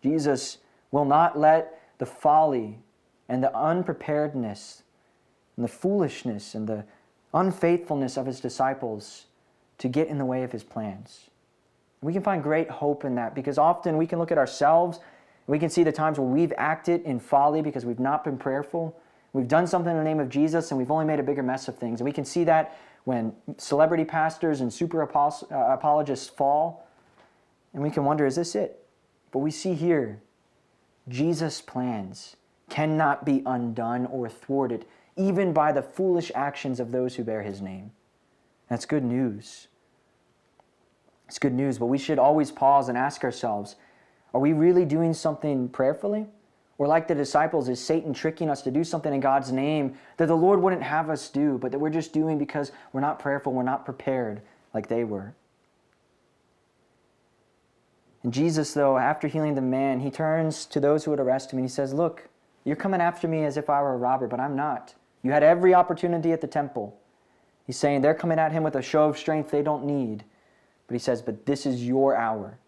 Jesus 0.00 0.58
will 0.94 1.04
not 1.04 1.38
let 1.38 1.80
the 1.98 2.06
folly 2.06 2.78
and 3.28 3.42
the 3.42 3.54
unpreparedness 3.56 4.84
and 5.56 5.64
the 5.64 5.68
foolishness 5.68 6.54
and 6.54 6.68
the 6.68 6.84
unfaithfulness 7.32 8.16
of 8.16 8.26
his 8.26 8.38
disciples 8.40 9.26
to 9.78 9.88
get 9.88 10.06
in 10.06 10.18
the 10.18 10.24
way 10.24 10.44
of 10.44 10.52
his 10.52 10.62
plans. 10.62 11.30
We 12.00 12.12
can 12.12 12.22
find 12.22 12.42
great 12.42 12.70
hope 12.70 13.04
in 13.04 13.16
that 13.16 13.34
because 13.34 13.58
often 13.58 13.96
we 13.96 14.06
can 14.06 14.18
look 14.18 14.30
at 14.30 14.38
ourselves 14.38 15.00
we 15.46 15.58
can 15.58 15.68
see 15.68 15.82
the 15.82 15.92
times 15.92 16.18
where 16.18 16.28
we've 16.28 16.52
acted 16.56 17.02
in 17.02 17.20
folly 17.20 17.60
because 17.60 17.84
we've 17.84 18.00
not 18.00 18.24
been 18.24 18.38
prayerful. 18.38 18.98
We've 19.32 19.48
done 19.48 19.66
something 19.66 19.90
in 19.90 19.98
the 19.98 20.04
name 20.04 20.20
of 20.20 20.28
Jesus 20.28 20.70
and 20.70 20.78
we've 20.78 20.90
only 20.90 21.04
made 21.04 21.20
a 21.20 21.22
bigger 21.22 21.42
mess 21.42 21.68
of 21.68 21.76
things. 21.76 22.00
And 22.00 22.06
we 22.06 22.12
can 22.12 22.24
see 22.24 22.44
that 22.44 22.78
when 23.04 23.34
celebrity 23.58 24.04
pastors 24.04 24.62
and 24.62 24.72
super 24.72 25.02
uh, 25.02 25.30
apologists 25.50 26.28
fall. 26.28 26.88
And 27.74 27.82
we 27.82 27.90
can 27.90 28.04
wonder, 28.04 28.24
is 28.24 28.36
this 28.36 28.54
it? 28.54 28.86
But 29.32 29.40
we 29.40 29.50
see 29.50 29.74
here, 29.74 30.22
Jesus' 31.08 31.60
plans 31.60 32.36
cannot 32.70 33.24
be 33.24 33.42
undone 33.44 34.06
or 34.06 34.28
thwarted 34.28 34.86
even 35.16 35.52
by 35.52 35.72
the 35.72 35.82
foolish 35.82 36.32
actions 36.34 36.80
of 36.80 36.90
those 36.90 37.14
who 37.14 37.24
bear 37.24 37.42
his 37.42 37.60
name. 37.60 37.92
That's 38.68 38.86
good 38.86 39.04
news. 39.04 39.68
It's 41.28 41.38
good 41.38 41.52
news, 41.52 41.78
but 41.78 41.86
we 41.86 41.98
should 41.98 42.18
always 42.18 42.50
pause 42.50 42.88
and 42.88 42.98
ask 42.98 43.24
ourselves 43.24 43.76
are 44.32 44.40
we 44.40 44.52
really 44.52 44.84
doing 44.84 45.14
something 45.14 45.68
prayerfully? 45.68 46.26
Or, 46.76 46.88
like 46.88 47.06
the 47.06 47.14
disciples, 47.14 47.68
is 47.68 47.78
Satan 47.78 48.12
tricking 48.12 48.50
us 48.50 48.62
to 48.62 48.70
do 48.72 48.82
something 48.82 49.14
in 49.14 49.20
God's 49.20 49.52
name 49.52 49.94
that 50.16 50.26
the 50.26 50.36
Lord 50.36 50.60
wouldn't 50.60 50.82
have 50.82 51.08
us 51.08 51.28
do, 51.28 51.56
but 51.56 51.70
that 51.70 51.78
we're 51.78 51.88
just 51.88 52.12
doing 52.12 52.36
because 52.36 52.72
we're 52.92 53.00
not 53.00 53.20
prayerful, 53.20 53.52
we're 53.52 53.62
not 53.62 53.84
prepared 53.84 54.42
like 54.72 54.88
they 54.88 55.04
were? 55.04 55.36
And 58.24 58.32
Jesus, 58.32 58.72
though, 58.72 58.96
after 58.96 59.28
healing 59.28 59.54
the 59.54 59.60
man, 59.60 60.00
he 60.00 60.10
turns 60.10 60.64
to 60.66 60.80
those 60.80 61.04
who 61.04 61.10
would 61.12 61.20
arrest 61.20 61.52
him 61.52 61.58
and 61.58 61.68
he 61.68 61.70
says, 61.72 61.92
Look, 61.92 62.28
you're 62.64 62.74
coming 62.74 63.02
after 63.02 63.28
me 63.28 63.44
as 63.44 63.58
if 63.58 63.70
I 63.70 63.82
were 63.82 63.92
a 63.92 63.98
robber, 63.98 64.26
but 64.26 64.40
I'm 64.40 64.56
not. 64.56 64.94
You 65.22 65.30
had 65.30 65.42
every 65.42 65.74
opportunity 65.74 66.32
at 66.32 66.40
the 66.40 66.46
temple. 66.46 66.98
He's 67.66 67.76
saying 67.76 68.00
they're 68.00 68.14
coming 68.14 68.38
at 68.38 68.52
him 68.52 68.62
with 68.62 68.76
a 68.76 68.82
show 68.82 69.08
of 69.08 69.18
strength 69.18 69.50
they 69.50 69.62
don't 69.62 69.84
need. 69.84 70.24
But 70.86 70.94
he 70.94 70.98
says, 70.98 71.20
But 71.20 71.44
this 71.44 71.66
is 71.66 71.86
your 71.86 72.16
hour. 72.16 72.58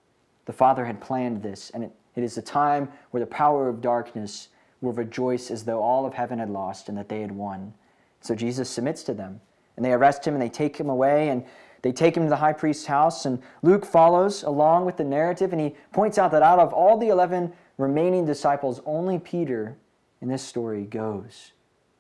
The 0.45 0.53
Father 0.53 0.85
had 0.85 1.01
planned 1.01 1.42
this, 1.42 1.71
and 1.71 1.85
it, 1.85 1.92
it 2.14 2.23
is 2.23 2.37
a 2.37 2.42
time 2.42 2.90
where 3.11 3.21
the 3.21 3.27
power 3.27 3.69
of 3.69 3.81
darkness 3.81 4.49
will 4.83 4.92
rejoice 4.92 5.51
as 5.51 5.64
though 5.64 5.83
all 5.83 6.05
of 6.05 6.14
heaven 6.14 6.38
had 6.38 6.51
lost 6.51 6.88
and 6.88 6.99
that 6.99 7.09
they 7.09 7.23
had 7.23 7.33
won. 7.33 7.73
So 8.21 8.35
Jesus 8.35 8.69
submits 8.69 9.03
to 9.05 9.14
them, 9.14 9.40
and 9.77 9.85
they 9.85 9.92
arrest 9.92 10.27
him 10.27 10.35
and 10.35 10.42
they 10.42 10.51
take 10.51 10.77
him 10.77 10.90
away 10.90 11.31
and 11.31 11.45
they 11.87 11.92
take 11.92 12.16
him 12.16 12.25
to 12.25 12.29
the 12.29 12.35
high 12.35 12.53
priest's 12.53 12.87
house. 12.87 13.27
And 13.27 13.40
Luke 13.62 13.87
follows 13.87 14.42
along 14.42 14.87
with 14.87 14.96
the 14.96 15.05
narrative, 15.05 15.53
and 15.53 15.61
he 15.61 15.77
points 15.92 16.18
out 16.18 16.33
that 16.33 16.42
out 16.42 16.59
of 16.59 16.72
all 16.72 16.99
the 16.99 17.11
11 17.11 17.53
remaining 17.79 18.27
disciples, 18.27 18.81
only 18.85 19.20
Peter 19.20 19.77
in 20.20 20.27
this 20.27 20.42
story 20.42 20.83
goes 20.83 21.53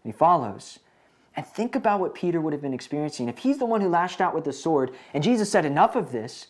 he 0.02 0.10
follows. 0.10 0.80
And 1.36 1.46
think 1.46 1.76
about 1.76 2.00
what 2.00 2.16
Peter 2.16 2.40
would 2.40 2.52
have 2.52 2.62
been 2.62 2.74
experiencing. 2.74 3.28
If 3.28 3.38
he's 3.38 3.58
the 3.58 3.66
one 3.66 3.80
who 3.80 3.88
lashed 3.88 4.20
out 4.20 4.34
with 4.34 4.42
the 4.42 4.52
sword, 4.52 4.90
and 5.14 5.22
Jesus 5.22 5.50
said, 5.50 5.64
Enough 5.64 5.94
of 5.94 6.10
this, 6.10 6.48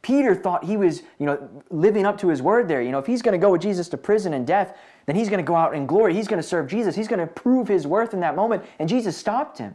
Peter 0.00 0.34
thought 0.34 0.64
he 0.64 0.78
was, 0.78 1.02
you 1.18 1.26
know, 1.26 1.62
living 1.68 2.06
up 2.06 2.16
to 2.18 2.28
his 2.28 2.40
word 2.40 2.68
there. 2.68 2.80
You 2.80 2.92
know, 2.92 2.98
if 2.98 3.06
he's 3.06 3.20
going 3.20 3.38
to 3.38 3.38
go 3.38 3.52
with 3.52 3.60
Jesus 3.60 3.90
to 3.90 3.98
prison 3.98 4.32
and 4.32 4.46
death, 4.46 4.78
then 5.04 5.14
he's 5.14 5.28
going 5.28 5.44
to 5.44 5.46
go 5.46 5.56
out 5.56 5.74
in 5.74 5.84
glory. 5.84 6.14
He's 6.14 6.28
going 6.28 6.40
to 6.40 6.48
serve 6.48 6.68
Jesus. 6.68 6.96
He's 6.96 7.08
going 7.08 7.20
to 7.20 7.26
prove 7.26 7.68
his 7.68 7.86
worth 7.86 8.14
in 8.14 8.20
that 8.20 8.34
moment. 8.34 8.64
And 8.78 8.88
Jesus 8.88 9.14
stopped 9.14 9.58
him. 9.58 9.74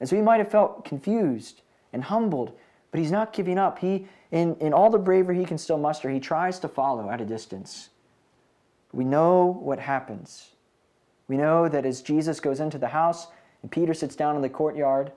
And 0.00 0.08
so 0.08 0.16
he 0.16 0.22
might 0.22 0.38
have 0.38 0.50
felt 0.50 0.84
confused 0.84 1.62
and 1.92 2.04
humbled, 2.04 2.52
but 2.90 3.00
he's 3.00 3.10
not 3.10 3.32
giving 3.32 3.58
up. 3.58 3.78
He, 3.78 4.06
in, 4.30 4.56
in 4.56 4.72
all 4.72 4.90
the 4.90 4.98
bravery 4.98 5.38
he 5.38 5.44
can 5.44 5.58
still 5.58 5.78
muster, 5.78 6.10
he 6.10 6.20
tries 6.20 6.58
to 6.60 6.68
follow 6.68 7.10
at 7.10 7.20
a 7.20 7.24
distance. 7.24 7.90
We 8.92 9.04
know 9.04 9.46
what 9.46 9.78
happens. 9.78 10.50
We 11.28 11.36
know 11.36 11.68
that 11.68 11.86
as 11.86 12.02
Jesus 12.02 12.40
goes 12.40 12.60
into 12.60 12.78
the 12.78 12.88
house 12.88 13.28
and 13.62 13.70
Peter 13.70 13.94
sits 13.94 14.16
down 14.16 14.36
in 14.36 14.42
the 14.42 14.48
courtyard, 14.48 15.12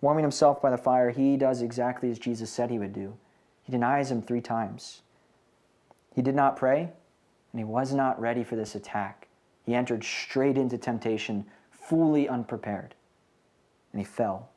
warming 0.00 0.22
himself 0.22 0.62
by 0.62 0.70
the 0.70 0.78
fire, 0.78 1.10
he 1.10 1.36
does 1.36 1.62
exactly 1.62 2.10
as 2.10 2.18
Jesus 2.18 2.50
said 2.50 2.70
he 2.70 2.78
would 2.78 2.92
do. 2.92 3.16
He 3.64 3.72
denies 3.72 4.10
him 4.10 4.22
three 4.22 4.40
times. 4.40 5.02
He 6.14 6.22
did 6.22 6.34
not 6.34 6.56
pray, 6.56 6.90
and 7.52 7.58
he 7.58 7.64
was 7.64 7.92
not 7.92 8.20
ready 8.20 8.44
for 8.44 8.56
this 8.56 8.74
attack. 8.74 9.28
He 9.64 9.74
entered 9.74 10.04
straight 10.04 10.56
into 10.56 10.78
temptation, 10.78 11.44
fully 11.70 12.28
unprepared, 12.28 12.94
and 13.92 14.00
he 14.00 14.04
fell. 14.04 14.50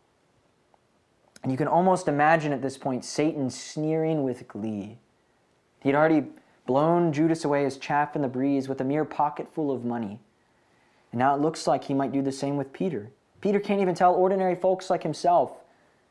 And 1.43 1.51
you 1.51 1.57
can 1.57 1.67
almost 1.67 2.07
imagine 2.07 2.53
at 2.53 2.61
this 2.61 2.77
point 2.77 3.03
Satan 3.03 3.49
sneering 3.49 4.23
with 4.23 4.47
glee. 4.47 4.97
He 5.79 5.89
had 5.89 5.95
already 5.95 6.27
blown 6.67 7.11
Judas 7.11 7.43
away 7.43 7.65
as 7.65 7.77
chaff 7.77 8.15
in 8.15 8.21
the 8.21 8.27
breeze 8.27 8.69
with 8.69 8.81
a 8.81 8.85
mere 8.85 9.05
pocketful 9.05 9.71
of 9.71 9.83
money. 9.83 10.19
And 11.11 11.19
now 11.19 11.35
it 11.35 11.41
looks 11.41 11.67
like 11.67 11.83
he 11.83 11.93
might 11.93 12.11
do 12.11 12.21
the 12.21 12.31
same 12.31 12.57
with 12.57 12.71
Peter. 12.71 13.11
Peter 13.41 13.59
can't 13.59 13.81
even 13.81 13.95
tell 13.95 14.13
ordinary 14.13 14.55
folks 14.55 14.89
like 14.89 15.03
himself 15.03 15.51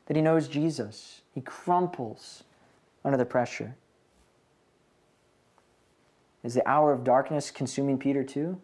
that 0.07 0.15
he 0.15 0.21
knows 0.21 0.47
Jesus. 0.47 1.21
He 1.33 1.41
crumples 1.41 2.43
under 3.05 3.17
the 3.17 3.25
pressure. 3.25 3.75
Is 6.43 6.53
the 6.53 6.67
hour 6.67 6.91
of 6.91 7.03
darkness 7.03 7.51
consuming 7.51 7.97
Peter 7.97 8.23
too? 8.23 8.59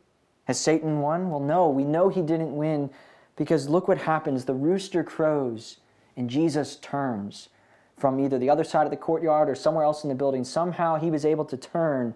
Has 0.46 0.60
Satan 0.60 1.00
won? 1.00 1.30
Well, 1.30 1.40
no, 1.40 1.70
we 1.70 1.84
know 1.84 2.10
he 2.10 2.22
didn't 2.22 2.56
win 2.56 2.90
because 3.36 3.70
look 3.70 3.88
what 3.88 4.00
happens. 4.00 4.46
The 4.46 4.54
rooster 4.54 5.04
crows 5.04 5.78
and 6.18 6.30
Jesus 6.30 6.76
turns 6.76 7.48
from 7.96 8.20
either 8.20 8.38
the 8.38 8.50
other 8.50 8.66
side 8.66 8.84
of 8.84 8.92
the 8.92 8.98
courtyard 8.98 9.50
or 9.50 9.56
somewhere 9.56 9.86
else 9.86 10.04
in 10.04 10.10
the 10.10 10.16
building. 10.16 10.44
Somehow 10.44 10.98
he 10.98 11.10
was 11.10 11.26
able 11.26 11.46
to 11.46 11.58
turn 11.58 12.14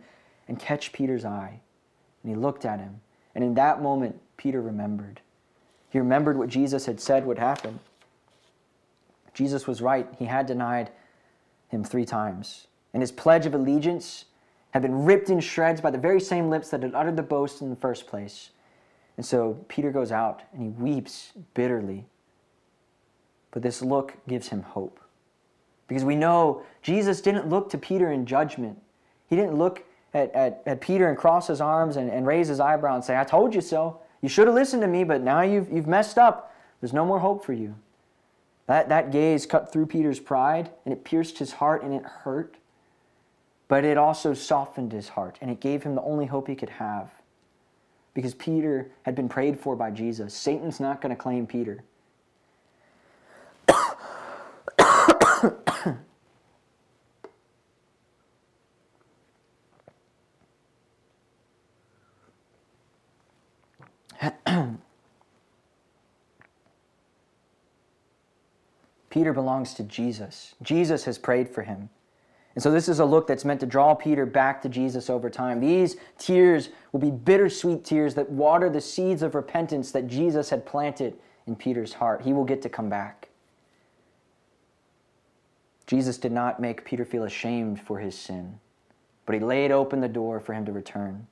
and 0.48 0.60
catch 0.60 0.92
Peter's 0.92 1.24
eye. 1.24 1.62
And 2.22 2.32
he 2.32 2.36
looked 2.36 2.66
at 2.66 2.80
him 2.80 3.00
and 3.36 3.44
in 3.44 3.54
that 3.56 3.82
moment, 3.82 4.20
Peter 4.38 4.62
remembered. 4.62 5.22
He 5.90 6.00
remembered 6.00 6.38
what 6.38 6.50
Jesus 6.50 6.86
had 6.86 7.00
said 7.00 7.26
would 7.26 7.40
happen. 7.40 7.80
Jesus 9.34 9.68
was 9.68 9.82
right. 9.82 10.08
He 10.20 10.26
had 10.26 10.46
denied 10.46 10.92
him 11.70 11.84
three 11.84 12.06
times. 12.06 12.68
And 12.94 13.02
his 13.02 13.12
pledge 13.12 13.46
of 13.46 13.56
allegiance 13.56 14.26
had 14.72 14.82
been 14.82 15.06
ripped 15.06 15.30
in 15.30 15.40
shreds 15.40 15.82
by 15.82 15.92
the 15.92 15.98
very 15.98 16.20
same 16.20 16.50
lips 16.50 16.70
that 16.70 16.84
had 16.84 16.96
uttered 16.96 17.18
the 17.18 17.24
boast 17.24 17.62
in 17.62 17.70
the 17.70 17.76
first 17.76 18.08
place. 18.08 18.52
And 19.18 19.26
so 19.26 19.66
Peter 19.68 19.92
goes 19.92 20.12
out 20.12 20.42
and 20.54 20.62
he 20.62 20.70
weeps 20.70 21.34
bitterly. 21.54 22.06
But 23.52 23.62
this 23.62 23.82
look 23.82 24.14
gives 24.28 24.48
him 24.48 24.64
hope. 24.64 25.00
Because 25.88 26.06
we 26.06 26.16
know 26.16 26.64
Jesus 26.82 27.22
didn't 27.22 27.50
look 27.50 27.70
to 27.72 27.78
Peter 27.78 28.12
in 28.12 28.26
judgment. 28.26 28.80
He 29.28 29.36
didn't 29.36 29.58
look 29.58 29.84
at, 30.14 30.34
at, 30.34 30.64
at 30.66 30.82
Peter 30.82 31.10
and 31.10 31.18
cross 31.18 31.48
his 31.48 31.62
arms 31.62 31.98
and, 31.98 32.10
and 32.10 32.26
raise 32.26 32.48
his 32.48 32.60
eyebrow 32.60 32.96
and 32.96 33.04
say, 33.04 33.18
I 33.18 33.24
told 33.24 33.54
you 33.54 33.62
so. 33.62 34.00
You 34.22 34.30
should 34.30 34.48
have 34.48 34.56
listened 34.56 34.82
to 34.84 34.88
me, 34.88 35.04
but 35.04 35.22
now 35.22 35.42
you've, 35.42 35.72
you've 35.72 35.88
messed 35.88 36.18
up. 36.18 36.56
There's 36.80 36.94
no 36.94 37.06
more 37.06 37.20
hope 37.20 37.44
for 37.44 37.54
you. 37.54 37.76
That, 38.68 38.90
that 38.90 39.12
gaze 39.12 39.46
cut 39.46 39.72
through 39.72 39.88
Peter's 39.88 40.20
pride 40.20 40.70
and 40.86 40.94
it 40.94 41.04
pierced 41.04 41.38
his 41.40 41.54
heart 41.54 41.84
and 41.84 41.94
it 41.94 42.04
hurt. 42.04 42.56
But 43.68 43.84
it 43.84 43.98
also 43.98 44.34
softened 44.34 44.92
his 44.92 45.10
heart 45.10 45.38
and 45.42 45.50
it 45.50 45.60
gave 45.60 45.84
him 45.84 45.96
the 45.96 46.02
only 46.04 46.26
hope 46.26 46.48
he 46.48 46.56
could 46.56 46.70
have. 46.70 47.10
Because 48.14 48.34
Peter 48.34 48.92
had 49.04 49.16
been 49.16 49.30
prayed 49.30 49.60
for 49.60 49.76
by 49.76 49.92
Jesus. 49.92 50.34
Satan's 50.34 50.80
not 50.80 51.02
going 51.02 51.16
to 51.16 51.22
claim 51.22 51.48
Peter. 51.48 51.84
Peter 69.22 69.34
belongs 69.34 69.76
to 69.76 69.84
Jesus. 69.84 70.56
Jesus 70.64 71.06
has 71.06 71.20
prayed 71.20 71.48
for 71.48 71.62
him. 71.62 71.90
And 72.56 72.64
so, 72.64 72.72
this 72.72 72.90
is 72.90 72.98
a 72.98 73.06
look 73.06 73.28
that's 73.28 73.46
meant 73.46 73.60
to 73.60 73.68
draw 73.68 73.94
Peter 73.94 74.26
back 74.26 74.64
to 74.64 74.68
Jesus 74.68 75.12
over 75.12 75.30
time. 75.30 75.60
These 75.60 75.98
tears 76.18 76.70
will 76.92 77.02
be 77.02 77.12
bittersweet 77.12 77.86
tears 77.86 78.16
that 78.16 78.32
water 78.32 78.68
the 78.68 78.82
seeds 78.82 79.22
of 79.22 79.36
repentance 79.36 79.92
that 79.92 80.08
Jesus 80.08 80.50
had 80.50 80.66
planted 80.66 81.20
in 81.46 81.56
Peter's 81.56 81.94
heart. 81.94 82.24
He 82.24 82.34
will 82.34 82.46
get 82.46 82.64
to 82.64 82.70
come 82.70 82.90
back. 82.90 83.30
Jesus 85.86 86.18
did 86.18 86.32
not 86.32 86.60
make 86.60 86.84
Peter 86.84 87.06
feel 87.06 87.26
ashamed 87.26 87.80
for 87.80 88.00
his 88.00 88.18
sin, 88.18 88.60
but 89.28 89.36
he 89.36 89.40
laid 89.40 89.72
open 89.72 90.02
the 90.02 90.08
door 90.08 90.40
for 90.40 90.56
him 90.56 90.66
to 90.66 90.72
return. 90.72 91.28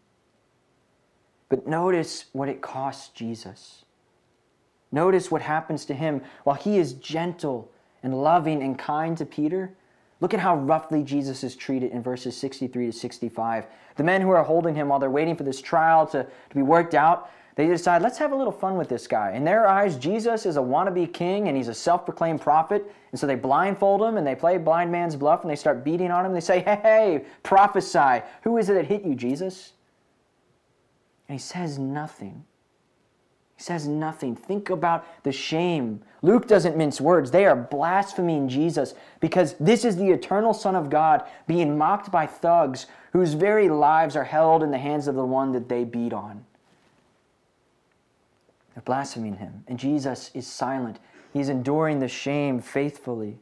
But 1.50 1.66
notice 1.66 2.26
what 2.34 2.50
it 2.50 2.62
costs 2.62 3.10
Jesus. 3.10 3.84
Notice 4.92 5.32
what 5.32 5.42
happens 5.42 5.86
to 5.86 5.96
him 5.96 6.22
while 6.44 6.56
he 6.56 6.78
is 6.78 6.94
gentle 6.94 7.72
and 8.04 8.22
loving 8.22 8.64
and 8.64 8.78
kind 8.78 9.18
to 9.18 9.26
Peter. 9.26 9.72
Look 10.22 10.34
at 10.34 10.40
how 10.40 10.58
roughly 10.58 11.04
Jesus 11.04 11.44
is 11.44 11.56
treated 11.56 11.92
in 11.92 12.04
verses 12.04 12.36
63 12.36 12.88
to 12.88 12.92
65. 12.92 13.68
The 13.96 14.04
men 14.04 14.22
who 14.22 14.30
are 14.32 14.44
holding 14.44 14.76
him 14.76 14.90
while 14.90 15.00
they're 15.00 15.10
waiting 15.10 15.36
for 15.36 15.44
this 15.44 15.62
trial 15.62 16.06
to, 16.08 16.24
to 16.24 16.56
be 16.56 16.62
worked 16.62 16.94
out, 16.94 17.32
they 17.56 17.68
decide, 17.68 18.02
let's 18.02 18.18
have 18.18 18.32
a 18.32 18.36
little 18.36 18.54
fun 18.54 18.78
with 18.78 18.88
this 18.88 19.06
guy. 19.06 19.34
In 19.34 19.44
their 19.44 19.68
eyes, 19.68 19.98
Jesus 19.98 20.46
is 20.46 20.56
a 20.56 20.62
wannabe 20.62 21.14
king 21.14 21.48
and 21.50 21.58
he's 21.58 21.68
a 21.68 21.74
self 21.74 22.06
proclaimed 22.06 22.40
prophet. 22.40 22.90
And 23.12 23.20
so 23.20 23.28
they 23.28 23.36
blindfold 23.36 24.02
him 24.02 24.18
and 24.18 24.26
they 24.26 24.36
play 24.36 24.58
blind 24.58 24.92
man's 24.92 25.16
bluff 25.16 25.42
and 25.42 25.52
they 25.52 25.58
start 25.58 25.84
beating 25.84 26.12
on 26.12 26.26
him. 26.26 26.34
They 26.34 26.40
say, 26.40 26.62
hey, 26.62 26.80
hey, 26.82 27.26
prophesy. 27.44 28.24
Who 28.44 28.58
is 28.58 28.70
it 28.70 28.76
that 28.76 28.86
hit 28.86 29.04
you, 29.04 29.16
Jesus? 29.16 29.74
And 31.28 31.38
he 31.38 31.40
says 31.42 31.78
nothing. 31.78 32.46
He 33.60 33.64
says 33.64 33.90
nothing. 33.90 34.38
Think 34.38 34.70
about 34.70 35.06
the 35.24 35.34
shame. 35.34 36.00
Luke 36.22 36.48
doesn't 36.48 36.78
mince 36.78 37.02
words. 37.02 37.30
They 37.30 37.46
are 37.46 37.58
blaspheming 37.58 38.48
Jesus 38.48 38.94
because 39.20 39.56
this 39.60 39.84
is 39.84 39.98
the 39.98 40.12
eternal 40.12 40.54
Son 40.54 40.78
of 40.78 40.90
God 40.90 41.24
being 41.46 41.78
mocked 41.78 42.10
by 42.10 42.26
thugs 42.26 42.86
whose 43.12 43.34
very 43.34 43.68
lives 43.68 44.16
are 44.16 44.24
held 44.24 44.64
in 44.64 44.72
the 44.72 44.78
hands 44.78 45.10
of 45.10 45.16
the 45.16 45.26
one 45.26 45.52
that 45.52 45.68
they 45.68 45.84
beat 45.84 46.14
on. 46.14 46.46
They're 48.76 48.84
blaspheming 48.84 49.36
him. 49.36 49.66
And 49.68 49.78
Jesus 49.78 50.32
is 50.34 50.48
silent. 50.48 50.98
He's 51.34 51.50
enduring 51.50 52.00
the 52.00 52.08
shame 52.08 52.62
faithfully. 52.62 53.40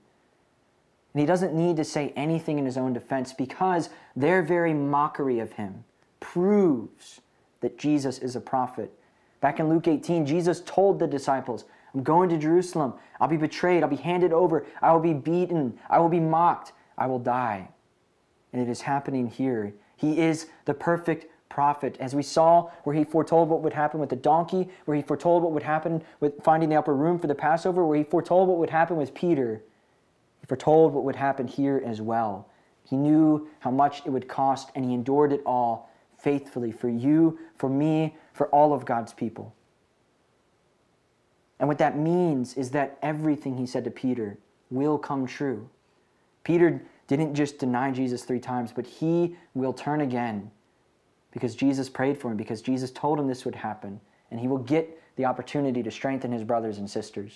And 1.13 1.19
he 1.19 1.27
doesn't 1.27 1.53
need 1.53 1.77
to 1.77 1.83
say 1.83 2.11
anything 2.15 2.57
in 2.57 2.65
his 2.65 2.75
own 2.75 2.93
defense 2.93 3.33
because 3.33 3.91
their 4.15 4.41
very 4.41 4.73
mockery 4.73 5.37
of 5.37 5.51
him 5.51 5.83
proves 6.19 7.21
that 7.61 7.77
Jesus 7.77 8.17
is 8.17 8.35
a 8.35 8.41
prophet 8.41 8.96
Back 9.39 9.59
in 9.59 9.69
Luke 9.69 9.87
18, 9.87 10.25
Jesus 10.25 10.61
told 10.65 10.99
the 10.99 11.07
disciples, 11.07 11.65
I'm 11.93 12.03
going 12.03 12.29
to 12.29 12.37
Jerusalem. 12.37 12.93
I'll 13.19 13.27
be 13.27 13.37
betrayed. 13.37 13.83
I'll 13.83 13.89
be 13.89 13.95
handed 13.95 14.33
over. 14.33 14.65
I 14.81 14.91
will 14.91 14.99
be 14.99 15.13
beaten. 15.13 15.77
I 15.89 15.99
will 15.99 16.09
be 16.09 16.19
mocked. 16.19 16.73
I 16.97 17.07
will 17.07 17.19
die. 17.19 17.69
And 18.53 18.61
it 18.61 18.69
is 18.69 18.81
happening 18.81 19.27
here. 19.27 19.73
He 19.95 20.19
is 20.19 20.47
the 20.65 20.73
perfect 20.73 21.27
prophet. 21.49 21.97
As 21.99 22.13
we 22.13 22.23
saw, 22.23 22.69
where 22.83 22.95
he 22.95 23.03
foretold 23.03 23.49
what 23.49 23.61
would 23.61 23.73
happen 23.73 23.99
with 23.99 24.09
the 24.09 24.15
donkey, 24.15 24.69
where 24.85 24.95
he 24.95 25.03
foretold 25.03 25.43
what 25.43 25.53
would 25.53 25.63
happen 25.63 26.03
with 26.19 26.33
finding 26.43 26.69
the 26.69 26.75
upper 26.75 26.95
room 26.95 27.19
for 27.19 27.27
the 27.27 27.35
Passover, 27.35 27.85
where 27.85 27.97
he 27.97 28.03
foretold 28.03 28.47
what 28.47 28.57
would 28.57 28.69
happen 28.69 28.97
with 28.97 29.13
Peter, 29.13 29.63
he 30.39 30.45
foretold 30.45 30.93
what 30.93 31.03
would 31.03 31.15
happen 31.15 31.47
here 31.47 31.81
as 31.85 32.01
well. 32.01 32.47
He 32.83 32.95
knew 32.95 33.47
how 33.59 33.71
much 33.71 34.01
it 34.05 34.09
would 34.09 34.27
cost, 34.27 34.71
and 34.75 34.85
he 34.85 34.93
endured 34.93 35.33
it 35.33 35.41
all 35.45 35.89
faithfully 36.17 36.71
for 36.71 36.89
you, 36.89 37.39
for 37.57 37.69
me, 37.69 38.15
for 38.37 38.47
all 38.47 38.73
of 38.73 38.85
God's 38.85 39.13
people. 39.13 39.53
And 41.59 41.67
what 41.67 41.79
that 41.79 41.97
means 41.97 42.53
is 42.53 42.69
that 42.71 42.97
everything 43.01 43.57
he 43.57 43.65
said 43.65 43.83
to 43.85 43.91
Peter 43.91 44.37
will 44.69 44.97
come 44.97 45.25
true. 45.25 45.67
Peter 46.43 46.81
didn't 47.07 47.33
just 47.33 47.57
deny 47.57 47.91
Jesus 47.91 48.23
three 48.23 48.39
times, 48.39 48.71
but 48.71 48.85
he 48.85 49.35
will 49.55 49.73
turn 49.73 50.01
again 50.01 50.51
because 51.31 51.55
Jesus 51.55 51.89
prayed 51.89 52.17
for 52.17 52.31
him, 52.31 52.37
because 52.37 52.61
Jesus 52.61 52.91
told 52.91 53.19
him 53.19 53.27
this 53.27 53.45
would 53.45 53.55
happen, 53.55 53.99
and 54.31 54.39
he 54.39 54.47
will 54.47 54.57
get 54.59 55.01
the 55.15 55.25
opportunity 55.25 55.81
to 55.83 55.91
strengthen 55.91 56.31
his 56.31 56.43
brothers 56.43 56.77
and 56.77 56.89
sisters. 56.89 57.33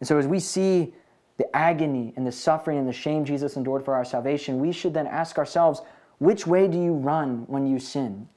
And 0.00 0.06
so, 0.06 0.18
as 0.18 0.26
we 0.26 0.40
see 0.40 0.92
the 1.36 1.56
agony 1.56 2.12
and 2.16 2.26
the 2.26 2.32
suffering 2.32 2.78
and 2.78 2.88
the 2.88 2.92
shame 2.92 3.24
Jesus 3.24 3.56
endured 3.56 3.84
for 3.84 3.94
our 3.94 4.04
salvation, 4.04 4.60
we 4.60 4.72
should 4.72 4.94
then 4.94 5.06
ask 5.06 5.38
ourselves 5.38 5.82
which 6.18 6.46
way 6.46 6.66
do 6.66 6.80
you 6.80 6.92
run 6.92 7.44
when 7.46 7.66
you 7.66 7.78
sin? 7.78 8.28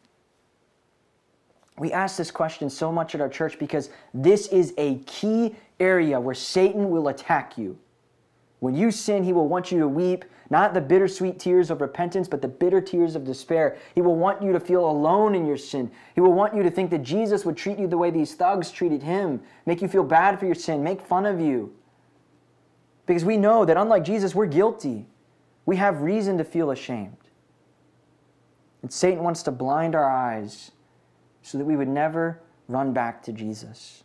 We 1.79 1.93
ask 1.93 2.17
this 2.17 2.29
question 2.29 2.69
so 2.69 2.91
much 2.91 3.15
at 3.15 3.21
our 3.21 3.29
church 3.29 3.57
because 3.57 3.89
this 4.13 4.47
is 4.47 4.73
a 4.77 4.97
key 4.99 5.55
area 5.79 6.19
where 6.19 6.35
Satan 6.35 6.89
will 6.89 7.07
attack 7.07 7.57
you. 7.57 7.79
When 8.59 8.75
you 8.75 8.91
sin, 8.91 9.23
he 9.23 9.31
will 9.31 9.47
want 9.47 9.71
you 9.71 9.79
to 9.79 9.87
weep, 9.87 10.25
not 10.49 10.73
the 10.73 10.81
bittersweet 10.81 11.39
tears 11.39 11.71
of 11.71 11.79
repentance, 11.79 12.27
but 12.27 12.41
the 12.41 12.49
bitter 12.49 12.81
tears 12.81 13.15
of 13.15 13.23
despair. 13.23 13.77
He 13.95 14.01
will 14.01 14.17
want 14.17 14.41
you 14.41 14.51
to 14.51 14.59
feel 14.59 14.89
alone 14.89 15.33
in 15.35 15.45
your 15.45 15.55
sin. 15.55 15.89
He 16.15 16.19
will 16.19 16.33
want 16.33 16.53
you 16.53 16.63
to 16.63 16.69
think 16.69 16.89
that 16.89 17.03
Jesus 17.03 17.45
would 17.45 17.55
treat 17.55 17.79
you 17.79 17.87
the 17.87 17.97
way 17.97 18.11
these 18.11 18.35
thugs 18.35 18.69
treated 18.69 19.01
him, 19.01 19.41
make 19.65 19.81
you 19.81 19.87
feel 19.87 20.03
bad 20.03 20.37
for 20.37 20.45
your 20.45 20.55
sin, 20.55 20.83
make 20.83 21.01
fun 21.01 21.25
of 21.25 21.39
you. 21.39 21.73
Because 23.05 23.23
we 23.23 23.37
know 23.37 23.63
that 23.63 23.77
unlike 23.77 24.03
Jesus, 24.03 24.35
we're 24.35 24.47
guilty. 24.47 25.05
We 25.65 25.77
have 25.77 26.01
reason 26.01 26.37
to 26.39 26.43
feel 26.43 26.71
ashamed. 26.71 27.15
And 28.81 28.91
Satan 28.91 29.23
wants 29.23 29.43
to 29.43 29.51
blind 29.51 29.95
our 29.95 30.09
eyes 30.09 30.71
so 31.41 31.57
that 31.57 31.65
we 31.65 31.75
would 31.75 31.87
never 31.87 32.41
run 32.67 32.93
back 32.93 33.23
to 33.23 33.33
Jesus. 33.33 34.03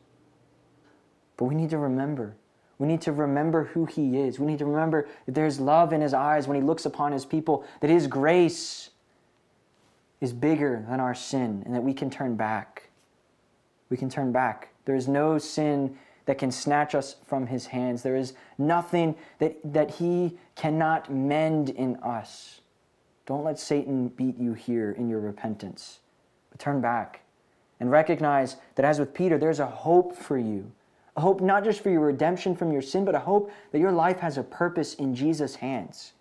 But 1.37 1.47
we 1.47 1.55
need 1.55 1.71
to 1.71 1.79
remember. 1.79 2.37
We 2.79 2.89
need 2.89 3.03
to 3.03 3.13
remember 3.13 3.65
who 3.65 3.87
He 3.87 4.19
is. 4.19 4.39
We 4.39 4.47
need 4.47 4.59
to 4.59 4.67
remember 4.67 5.09
that 5.27 5.35
there's 5.35 5.61
love 5.61 5.93
in 5.93 6.01
His 6.01 6.15
eyes 6.15 6.49
when 6.49 6.57
He 6.57 6.63
looks 6.63 6.87
upon 6.87 7.13
His 7.13 7.25
people, 7.25 7.65
that 7.81 7.91
His 7.91 8.07
grace 8.07 8.91
is 10.21 10.33
bigger 10.33 10.85
than 10.89 11.01
our 11.01 11.15
sin, 11.15 11.63
and 11.67 11.75
that 11.75 11.83
we 11.83 11.93
can 11.95 12.11
turn 12.11 12.37
back. 12.37 12.91
We 13.91 13.97
can 13.97 14.09
turn 14.09 14.33
back. 14.33 14.71
There 14.87 14.97
is 14.97 15.07
no 15.07 15.39
sin 15.39 15.97
that 16.27 16.39
can 16.39 16.51
snatch 16.51 16.95
us 16.95 17.17
from 17.27 17.47
His 17.47 17.67
hands. 17.67 18.03
There 18.03 18.17
is 18.17 18.35
nothing 18.59 19.15
that, 19.39 19.57
that 19.65 19.91
He 19.93 20.39
cannot 20.57 21.13
mend 21.13 21.71
in 21.71 21.97
us. 21.97 22.61
Don't 23.27 23.45
let 23.45 23.59
Satan 23.59 24.09
beat 24.09 24.39
you 24.39 24.55
here 24.55 24.93
in 24.93 25.09
your 25.09 25.21
repentance, 25.21 26.01
but 26.51 26.59
turn 26.59 26.81
back 26.81 27.24
and 27.85 27.91
recognize 27.91 28.57
that, 28.77 28.87
as 28.87 28.99
with 28.99 29.13
Peter, 29.13 29.37
there's 29.37 29.61
a 29.61 29.67
hope 29.67 30.17
for 30.17 30.39
you. 30.39 30.73
A 31.19 31.21
hope 31.21 31.43
not 31.43 31.65
just 31.65 31.83
for 31.83 31.91
your 31.91 32.01
redemption 32.01 32.57
from 32.57 32.73
your 32.73 32.81
sin, 32.81 33.05
but 33.05 33.15
a 33.15 33.19
hope 33.19 33.53
that 33.73 33.79
your 33.79 33.93
life 33.93 34.21
has 34.21 34.39
a 34.39 34.43
purpose 34.43 34.95
in 34.95 35.15
Jesus' 35.15 35.57
hands. 35.57 36.15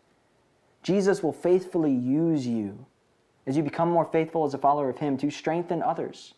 Jesus 0.83 1.23
will 1.23 1.31
faithfully 1.31 1.93
use 1.93 2.45
you 2.45 2.85
as 3.47 3.55
you 3.55 3.63
become 3.63 3.89
more 3.89 4.03
faithful 4.03 4.43
as 4.43 4.53
a 4.53 4.57
follower 4.57 4.89
of 4.89 4.97
Him 4.97 5.15
to 5.19 5.31
strengthen 5.31 5.81
others. 5.81 6.33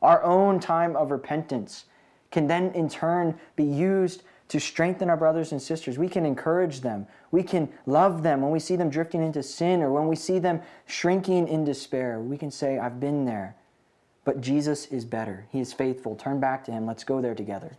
Our 0.00 0.22
own 0.22 0.58
time 0.58 0.96
of 0.96 1.10
repentance 1.10 1.84
can 2.30 2.46
then, 2.46 2.70
in 2.72 2.88
turn, 2.88 3.38
be 3.56 3.64
used 3.64 4.22
to 4.48 4.58
strengthen 4.58 5.10
our 5.10 5.18
brothers 5.18 5.52
and 5.52 5.60
sisters. 5.60 5.98
We 5.98 6.08
can 6.08 6.24
encourage 6.24 6.80
them. 6.80 7.06
We 7.30 7.42
can 7.42 7.68
love 7.84 8.22
them 8.22 8.40
when 8.40 8.52
we 8.52 8.58
see 8.58 8.76
them 8.76 8.88
drifting 8.88 9.22
into 9.22 9.42
sin 9.42 9.82
or 9.82 9.92
when 9.92 10.08
we 10.08 10.16
see 10.16 10.38
them 10.38 10.62
shrinking 10.86 11.46
in 11.46 11.64
despair. 11.64 12.20
We 12.20 12.38
can 12.38 12.50
say, 12.50 12.78
I've 12.78 12.98
been 12.98 13.26
there. 13.26 13.54
But 14.26 14.40
Jesus 14.40 14.86
is 14.86 15.04
better. 15.04 15.46
He 15.52 15.60
is 15.60 15.72
faithful. 15.72 16.16
Turn 16.16 16.40
back 16.40 16.64
to 16.64 16.72
him. 16.72 16.84
Let's 16.84 17.04
go 17.04 17.22
there 17.22 17.34
together. 17.34 17.78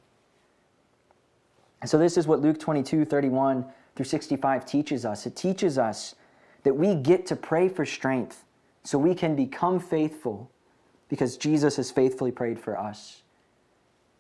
And 1.82 1.90
so, 1.90 2.00
this 2.00 2.18
is 2.18 2.26
what 2.26 2.40
Luke 2.40 2.58
22 2.58 3.06
31 3.06 3.66
through 3.96 4.06
65 4.06 4.66
teaches 4.66 5.06
us. 5.06 5.26
It 5.28 5.36
teaches 5.36 5.78
us 5.78 6.16
that 6.64 6.74
we 6.74 6.96
get 6.96 7.26
to 7.28 7.36
pray 7.36 7.68
for 7.68 7.86
strength 7.86 8.46
so 8.84 8.98
we 8.98 9.14
can 9.14 9.36
become 9.36 9.80
faithful 9.80 10.50
because 11.10 11.36
Jesus 11.36 11.76
has 11.76 11.92
faithfully 11.92 12.32
prayed 12.32 12.60
for 12.60 12.80
us. 12.80 13.22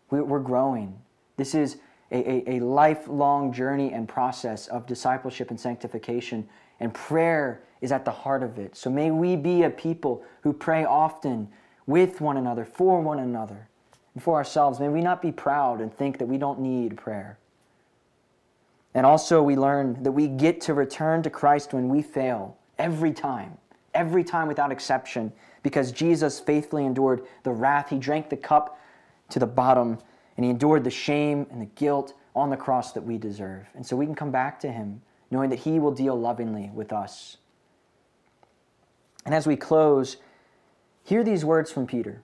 We're 0.09 0.39
growing. 0.39 0.99
This 1.37 1.55
is 1.55 1.77
a, 2.11 2.17
a, 2.17 2.57
a, 2.57 2.59
lifelong 2.59 3.51
journey 3.51 3.91
and 3.91 4.07
process 4.07 4.67
of 4.67 4.85
discipleship 4.85 5.49
and 5.49 5.59
sanctification, 5.59 6.47
and 6.79 6.93
prayer 6.93 7.63
is 7.81 7.91
at 7.91 8.05
the 8.05 8.11
heart 8.11 8.43
of 8.43 8.57
it. 8.57 8.75
So 8.75 8.89
may 8.89 9.11
we 9.11 9.35
be 9.35 9.63
a 9.63 9.69
people 9.69 10.23
who 10.41 10.53
pray 10.53 10.85
often 10.85 11.49
with 11.87 12.21
one 12.21 12.37
another, 12.37 12.65
for 12.65 13.01
one 13.01 13.19
another, 13.19 13.67
and 14.13 14.21
for 14.21 14.35
ourselves. 14.35 14.79
May 14.79 14.89
we 14.89 15.01
not 15.01 15.21
be 15.21 15.31
proud 15.31 15.81
and 15.81 15.91
think 15.91 16.19
that 16.19 16.27
we 16.27 16.37
don't 16.37 16.59
need 16.59 16.97
prayer. 16.97 17.39
And 18.93 19.05
also, 19.05 19.41
we 19.41 19.55
learn 19.55 20.01
that 20.03 20.11
we 20.11 20.27
get 20.27 20.61
to 20.61 20.73
return 20.73 21.23
to 21.23 21.29
Christ 21.29 21.73
when 21.73 21.89
we 21.89 22.01
fail 22.01 22.57
every 22.77 23.11
time, 23.11 23.57
every 23.93 24.23
time 24.23 24.47
without 24.47 24.71
exception, 24.71 25.31
because 25.63 25.91
Jesus 25.91 26.39
faithfully 26.39 26.85
endured 26.85 27.25
the 27.43 27.51
wrath. 27.51 27.89
He 27.89 27.97
drank 27.97 28.29
the 28.29 28.37
cup 28.37 28.79
to 29.29 29.39
the 29.39 29.47
bottom, 29.47 29.97
and 30.35 30.43
he 30.43 30.49
endured 30.49 30.83
the 30.83 30.89
shame 30.89 31.47
and 31.51 31.61
the 31.61 31.67
guilt 31.75 32.13
on 32.35 32.49
the 32.49 32.57
cross 32.57 32.91
that 32.93 33.03
we 33.03 33.17
deserve. 33.17 33.65
And 33.75 33.85
so 33.85 33.95
we 33.95 34.05
can 34.05 34.15
come 34.15 34.31
back 34.31 34.59
to 34.61 34.71
him 34.71 35.01
knowing 35.29 35.49
that 35.49 35.59
he 35.59 35.79
will 35.79 35.91
deal 35.91 36.19
lovingly 36.19 36.71
with 36.73 36.93
us. 36.93 37.37
And 39.25 39.35
as 39.35 39.45
we 39.45 39.57
close, 39.57 40.17
hear 41.07 41.23
these 41.23 41.45
words 41.45 41.71
from 41.71 41.87
Peter. 41.87 42.21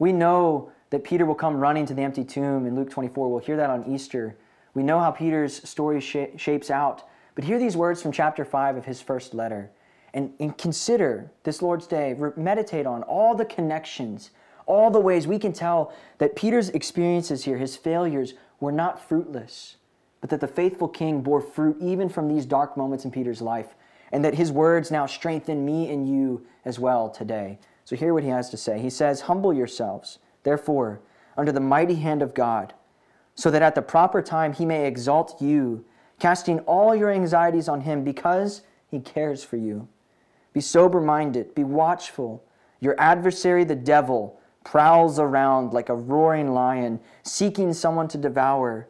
We 0.00 0.10
know 0.12 0.72
that 0.90 1.04
Peter 1.04 1.24
will 1.24 1.36
come 1.36 1.56
running 1.56 1.86
to 1.86 1.94
the 1.94 2.02
empty 2.02 2.24
tomb 2.24 2.66
in 2.66 2.74
Luke 2.74 2.90
24. 2.90 3.30
We'll 3.30 3.38
hear 3.38 3.56
that 3.56 3.70
on 3.70 3.86
Easter. 3.86 4.36
We 4.74 4.82
know 4.82 4.98
how 4.98 5.12
Peter's 5.12 5.68
story 5.68 6.00
sh- 6.00 6.34
shapes 6.36 6.68
out. 6.68 7.08
But 7.36 7.44
hear 7.44 7.60
these 7.60 7.76
words 7.76 8.02
from 8.02 8.10
chapter 8.10 8.44
5 8.44 8.76
of 8.76 8.86
his 8.86 9.00
first 9.00 9.34
letter. 9.34 9.70
And, 10.12 10.32
and 10.40 10.58
consider 10.58 11.30
this 11.44 11.62
Lord's 11.62 11.86
Day, 11.86 12.16
meditate 12.36 12.86
on 12.86 13.04
all 13.04 13.36
the 13.36 13.44
connections, 13.44 14.32
all 14.66 14.90
the 14.90 14.98
ways 14.98 15.28
we 15.28 15.38
can 15.38 15.52
tell 15.52 15.94
that 16.18 16.34
Peter's 16.34 16.70
experiences 16.70 17.44
here, 17.44 17.56
his 17.56 17.76
failures, 17.76 18.34
were 18.58 18.72
not 18.72 19.00
fruitless, 19.00 19.76
but 20.20 20.28
that 20.30 20.40
the 20.40 20.48
faithful 20.48 20.88
king 20.88 21.22
bore 21.22 21.40
fruit 21.40 21.76
even 21.80 22.08
from 22.08 22.26
these 22.26 22.46
dark 22.46 22.76
moments 22.76 23.04
in 23.04 23.12
Peter's 23.12 23.40
life, 23.40 23.76
and 24.10 24.24
that 24.24 24.34
his 24.34 24.50
words 24.50 24.90
now 24.90 25.06
strengthen 25.06 25.64
me 25.64 25.88
and 25.88 26.08
you 26.08 26.44
as 26.64 26.80
well 26.80 27.08
today. 27.08 27.60
So 27.84 27.96
hear 27.96 28.14
what 28.14 28.22
he 28.22 28.30
has 28.30 28.50
to 28.50 28.56
say. 28.56 28.80
He 28.80 28.90
says, 28.90 29.22
Humble 29.22 29.52
yourselves, 29.52 30.18
therefore, 30.42 31.00
under 31.36 31.52
the 31.52 31.60
mighty 31.60 31.96
hand 31.96 32.22
of 32.22 32.34
God 32.34 32.74
so 33.34 33.50
that 33.50 33.62
at 33.62 33.74
the 33.74 33.82
proper 33.82 34.22
time 34.22 34.52
he 34.52 34.64
may 34.64 34.86
exalt 34.86 35.40
you, 35.40 35.84
casting 36.18 36.60
all 36.60 36.94
your 36.94 37.10
anxieties 37.10 37.68
on 37.68 37.80
him 37.80 38.04
because 38.04 38.62
he 38.88 39.00
cares 39.00 39.42
for 39.42 39.56
you. 39.56 39.88
Be 40.52 40.60
sober 40.60 41.00
minded, 41.00 41.54
be 41.54 41.64
watchful. 41.64 42.44
Your 42.80 42.94
adversary, 42.98 43.64
the 43.64 43.74
devil, 43.74 44.38
prowls 44.64 45.18
around 45.18 45.72
like 45.72 45.88
a 45.88 45.94
roaring 45.94 46.52
lion, 46.52 47.00
seeking 47.22 47.72
someone 47.72 48.08
to 48.08 48.18
devour. 48.18 48.88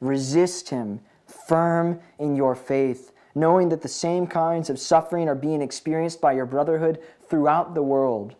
Resist 0.00 0.70
him, 0.70 1.00
firm 1.26 2.00
in 2.18 2.34
your 2.34 2.54
faith, 2.54 3.12
knowing 3.34 3.68
that 3.70 3.82
the 3.82 3.88
same 3.88 4.26
kinds 4.26 4.68
of 4.70 4.78
suffering 4.78 5.28
are 5.28 5.34
being 5.34 5.62
experienced 5.62 6.20
by 6.20 6.32
your 6.32 6.46
brotherhood 6.46 7.00
throughout 7.28 7.74
the 7.74 7.82
world. 7.82 8.34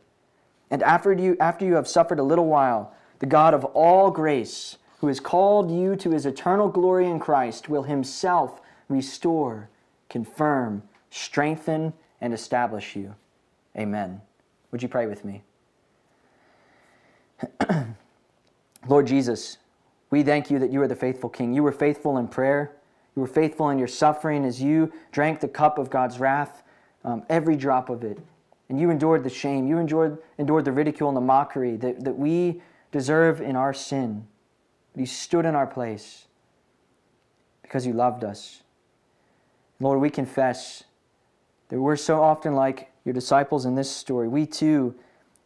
And 0.71 0.83
after 0.83 1.13
you, 1.13 1.37
after 1.41 1.65
you 1.65 1.75
have 1.75 1.89
suffered 1.89 2.19
a 2.19 2.23
little 2.23 2.47
while, 2.47 2.95
the 3.19 3.27
God 3.27 3.55
of 3.55 3.65
all 3.67 4.11
grace, 4.11 4.79
who 5.01 5.09
has 5.09 5.21
called 5.21 5.71
you 5.71 5.97
to 5.97 6.11
his 6.11 6.27
eternal 6.27 6.69
glory 6.69 7.07
in 7.07 7.19
Christ, 7.19 7.69
will 7.69 7.83
himself 7.83 8.61
restore, 8.89 9.69
confirm, 10.09 10.83
strengthen, 11.11 11.93
and 12.21 12.33
establish 12.33 12.97
you. 12.97 13.15
Amen. 13.77 14.21
Would 14.71 14.83
you 14.83 14.89
pray 14.89 15.07
with 15.07 15.25
me? 15.25 15.43
Lord 18.89 19.07
Jesus, 19.07 19.59
we 20.11 20.23
thank 20.23 20.51
you 20.51 20.59
that 20.59 20.71
you 20.71 20.81
are 20.83 20.89
the 20.89 20.97
faithful 20.97 21.31
King. 21.31 21.53
You 21.53 21.63
were 21.63 21.73
faithful 21.73 22.19
in 22.19 22.29
prayer. 22.29 22.73
You 23.15 23.23
were 23.23 23.29
faithful 23.29 23.71
in 23.71 23.79
your 23.79 23.89
suffering 23.89 24.45
as 24.45 24.63
you 24.63 24.93
drank 25.11 25.41
the 25.41 25.49
cup 25.49 25.79
of 25.79 25.91
God's 25.91 26.19
wrath, 26.19 26.63
um, 27.05 27.25
every 27.29 27.57
drop 27.57 27.91
of 27.91 28.05
it. 28.05 28.19
And 28.69 28.81
you 28.81 28.91
endured 28.91 29.23
the 29.23 29.31
shame. 29.31 29.67
You 29.67 29.79
endured, 29.79 30.19
endured 30.39 30.65
the 30.65 30.73
ridicule 30.73 31.11
and 31.11 31.17
the 31.17 31.21
mockery 31.21 31.77
that, 31.77 32.05
that 32.05 32.17
we 32.17 32.63
deserve 32.91 33.41
in 33.41 33.55
our 33.55 33.75
sin. 33.75 34.27
But 34.95 35.01
you 35.01 35.07
stood 35.07 35.45
in 35.45 35.55
our 35.55 35.67
place 35.67 36.27
because 37.63 37.87
you 37.87 37.93
loved 37.93 38.25
us. 38.25 38.63
Lord, 39.81 40.01
we 40.01 40.11
confess 40.11 40.85
that 41.69 41.81
we're 41.81 41.97
so 41.97 42.23
often 42.23 42.55
like 42.55 42.91
your 43.05 43.13
disciples 43.13 43.67
in 43.67 43.75
this 43.75 43.91
story. 43.91 44.29
We 44.29 44.47
too 44.47 44.95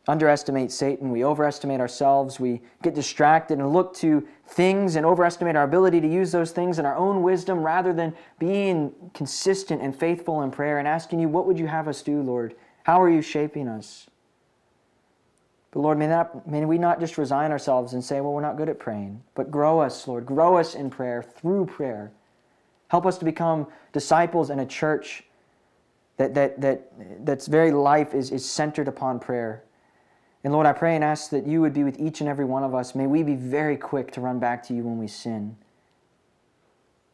underestimate 0.09 0.71
Satan. 0.71 1.11
We 1.11 1.25
overestimate 1.25 1.81
ourselves. 1.81 2.38
We 2.38 2.61
get 2.83 2.95
distracted 2.95 3.59
and 3.59 3.73
look 3.73 3.95
to 3.97 4.27
things 4.47 4.97
and 4.97 5.05
overestimate 5.05 5.57
our 5.57 5.64
ability 5.64 6.01
to 6.01 6.09
use 6.09 6.31
those 6.33 6.53
things 6.53 6.79
in 6.79 6.87
our 6.87 6.97
own 6.97 7.23
wisdom 7.23 7.61
rather 7.61 7.92
than 7.92 8.14
being 8.38 8.92
consistent 9.14 9.83
and 9.83 9.95
faithful 9.95 10.42
in 10.42 10.51
prayer 10.51 10.79
and 10.79 10.87
asking 10.87 11.21
you, 11.21 11.29
What 11.29 11.47
would 11.47 11.59
you 11.59 11.66
have 11.66 11.88
us 11.88 12.03
do, 12.03 12.23
Lord? 12.23 12.55
How 12.85 13.03
are 13.03 13.11
you 13.11 13.21
shaping 13.21 13.66
us? 13.66 14.07
But 15.77 15.81
Lord, 15.81 15.99
may, 15.99 16.07
that, 16.07 16.47
may 16.49 16.64
we 16.64 16.79
not 16.79 17.01
just 17.01 17.19
resign 17.19 17.51
ourselves 17.51 17.92
and 17.92 18.03
say, 18.03 18.23
well, 18.23 18.33
we're 18.33 18.40
not 18.40 18.57
good 18.57 18.71
at 18.71 18.79
praying, 18.79 19.23
but 19.35 19.51
grow 19.51 19.81
us, 19.81 20.09
Lord. 20.09 20.25
Grow 20.25 20.57
us 20.57 20.75
in 20.75 20.88
prayer, 20.88 21.23
through 21.23 21.66
prayer. 21.66 22.12
Help 22.88 23.05
us 23.05 23.19
to 23.19 23.27
become 23.27 23.66
disciples 23.92 24.49
in 24.49 24.61
a 24.61 24.64
church 24.64 25.25
that, 26.16 26.33
that, 26.33 26.61
that, 26.62 26.92
that's 27.27 27.47
very 27.47 27.73
life 27.73 28.14
is, 28.14 28.31
is 28.31 28.49
centered 28.49 28.88
upon 28.88 29.19
prayer. 29.19 29.64
And 30.47 30.53
Lord, 30.53 30.69
I 30.69 30.73
pray 30.73 30.95
and 30.95 31.03
ask 31.03 31.31
that 31.31 31.45
you 31.45 31.61
would 31.61 31.73
be 31.73 31.83
with 31.83 31.99
each 31.99 32.21
and 32.21 32.31
every 32.31 32.45
one 32.45 32.63
of 32.63 32.73
us. 32.73 32.95
May 32.95 33.09
we 33.09 33.25
be 33.25 33.35
very 33.35 33.77
quick 33.77 34.13
to 34.13 34.21
run 34.21 34.39
back 34.39 34.63
to 34.69 34.75
you 34.75 34.85
when 34.85 34.97
we 34.97 35.09
sin. 35.09 35.57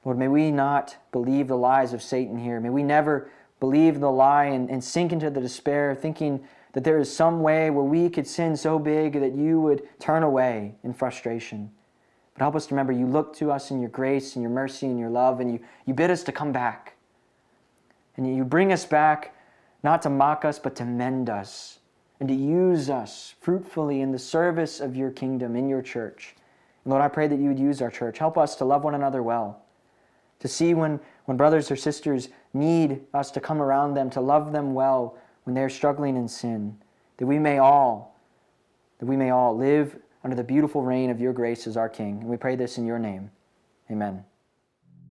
Lord, 0.04 0.18
may 0.18 0.28
we 0.28 0.50
not 0.50 0.98
believe 1.12 1.48
the 1.48 1.56
lies 1.56 1.94
of 1.94 2.02
Satan 2.02 2.36
here. 2.36 2.60
May 2.60 2.68
we 2.68 2.82
never 2.82 3.30
believe 3.58 4.00
the 4.00 4.10
lie 4.10 4.44
and, 4.44 4.68
and 4.68 4.84
sink 4.84 5.12
into 5.12 5.30
the 5.30 5.40
despair, 5.40 5.94
thinking 5.94 6.44
that 6.74 6.84
there 6.84 6.98
is 6.98 7.10
some 7.10 7.40
way 7.40 7.70
where 7.70 7.82
we 7.82 8.10
could 8.10 8.26
sin 8.26 8.54
so 8.54 8.78
big 8.78 9.18
that 9.18 9.34
you 9.34 9.58
would 9.62 9.88
turn 9.98 10.22
away 10.22 10.74
in 10.84 10.92
frustration. 10.92 11.70
But 12.34 12.42
help 12.42 12.54
us 12.54 12.66
to 12.66 12.74
remember 12.74 12.92
you 12.92 13.06
look 13.06 13.34
to 13.36 13.50
us 13.50 13.70
in 13.70 13.80
your 13.80 13.88
grace 13.88 14.36
and 14.36 14.42
your 14.42 14.52
mercy 14.52 14.84
and 14.84 14.98
your 14.98 15.08
love, 15.08 15.40
and 15.40 15.50
you, 15.50 15.60
you 15.86 15.94
bid 15.94 16.10
us 16.10 16.22
to 16.24 16.32
come 16.32 16.52
back. 16.52 16.96
And 18.18 18.36
you 18.36 18.44
bring 18.44 18.74
us 18.74 18.84
back 18.84 19.34
not 19.82 20.02
to 20.02 20.10
mock 20.10 20.44
us, 20.44 20.58
but 20.58 20.76
to 20.76 20.84
mend 20.84 21.30
us 21.30 21.78
and 22.22 22.28
to 22.28 22.36
use 22.36 22.88
us 22.88 23.34
fruitfully 23.40 24.00
in 24.00 24.12
the 24.12 24.18
service 24.18 24.78
of 24.78 24.94
your 24.94 25.10
kingdom, 25.10 25.56
in 25.56 25.68
your 25.68 25.82
church. 25.82 26.36
Lord, 26.84 27.02
I 27.02 27.08
pray 27.08 27.26
that 27.26 27.40
you 27.40 27.48
would 27.48 27.58
use 27.58 27.82
our 27.82 27.90
church. 27.90 28.16
Help 28.16 28.38
us 28.38 28.54
to 28.54 28.64
love 28.64 28.84
one 28.84 28.94
another 28.94 29.24
well, 29.24 29.60
to 30.38 30.46
see 30.46 30.72
when, 30.72 31.00
when 31.24 31.36
brothers 31.36 31.68
or 31.68 31.74
sisters 31.74 32.28
need 32.54 33.00
us 33.12 33.32
to 33.32 33.40
come 33.40 33.60
around 33.60 33.94
them, 33.94 34.08
to 34.10 34.20
love 34.20 34.52
them 34.52 34.72
well 34.72 35.18
when 35.42 35.54
they 35.54 35.62
are 35.62 35.68
struggling 35.68 36.16
in 36.16 36.28
sin, 36.28 36.78
that 37.16 37.26
we 37.26 37.40
may 37.40 37.58
all, 37.58 38.16
that 39.00 39.06
we 39.06 39.16
may 39.16 39.30
all 39.30 39.56
live 39.56 39.96
under 40.22 40.36
the 40.36 40.44
beautiful 40.44 40.80
reign 40.80 41.10
of 41.10 41.20
your 41.20 41.32
grace 41.32 41.66
as 41.66 41.76
our 41.76 41.88
King. 41.88 42.20
And 42.20 42.28
we 42.28 42.36
pray 42.36 42.54
this 42.54 42.78
in 42.78 42.86
your 42.86 43.00
name. 43.00 43.32
Amen. 43.90 44.24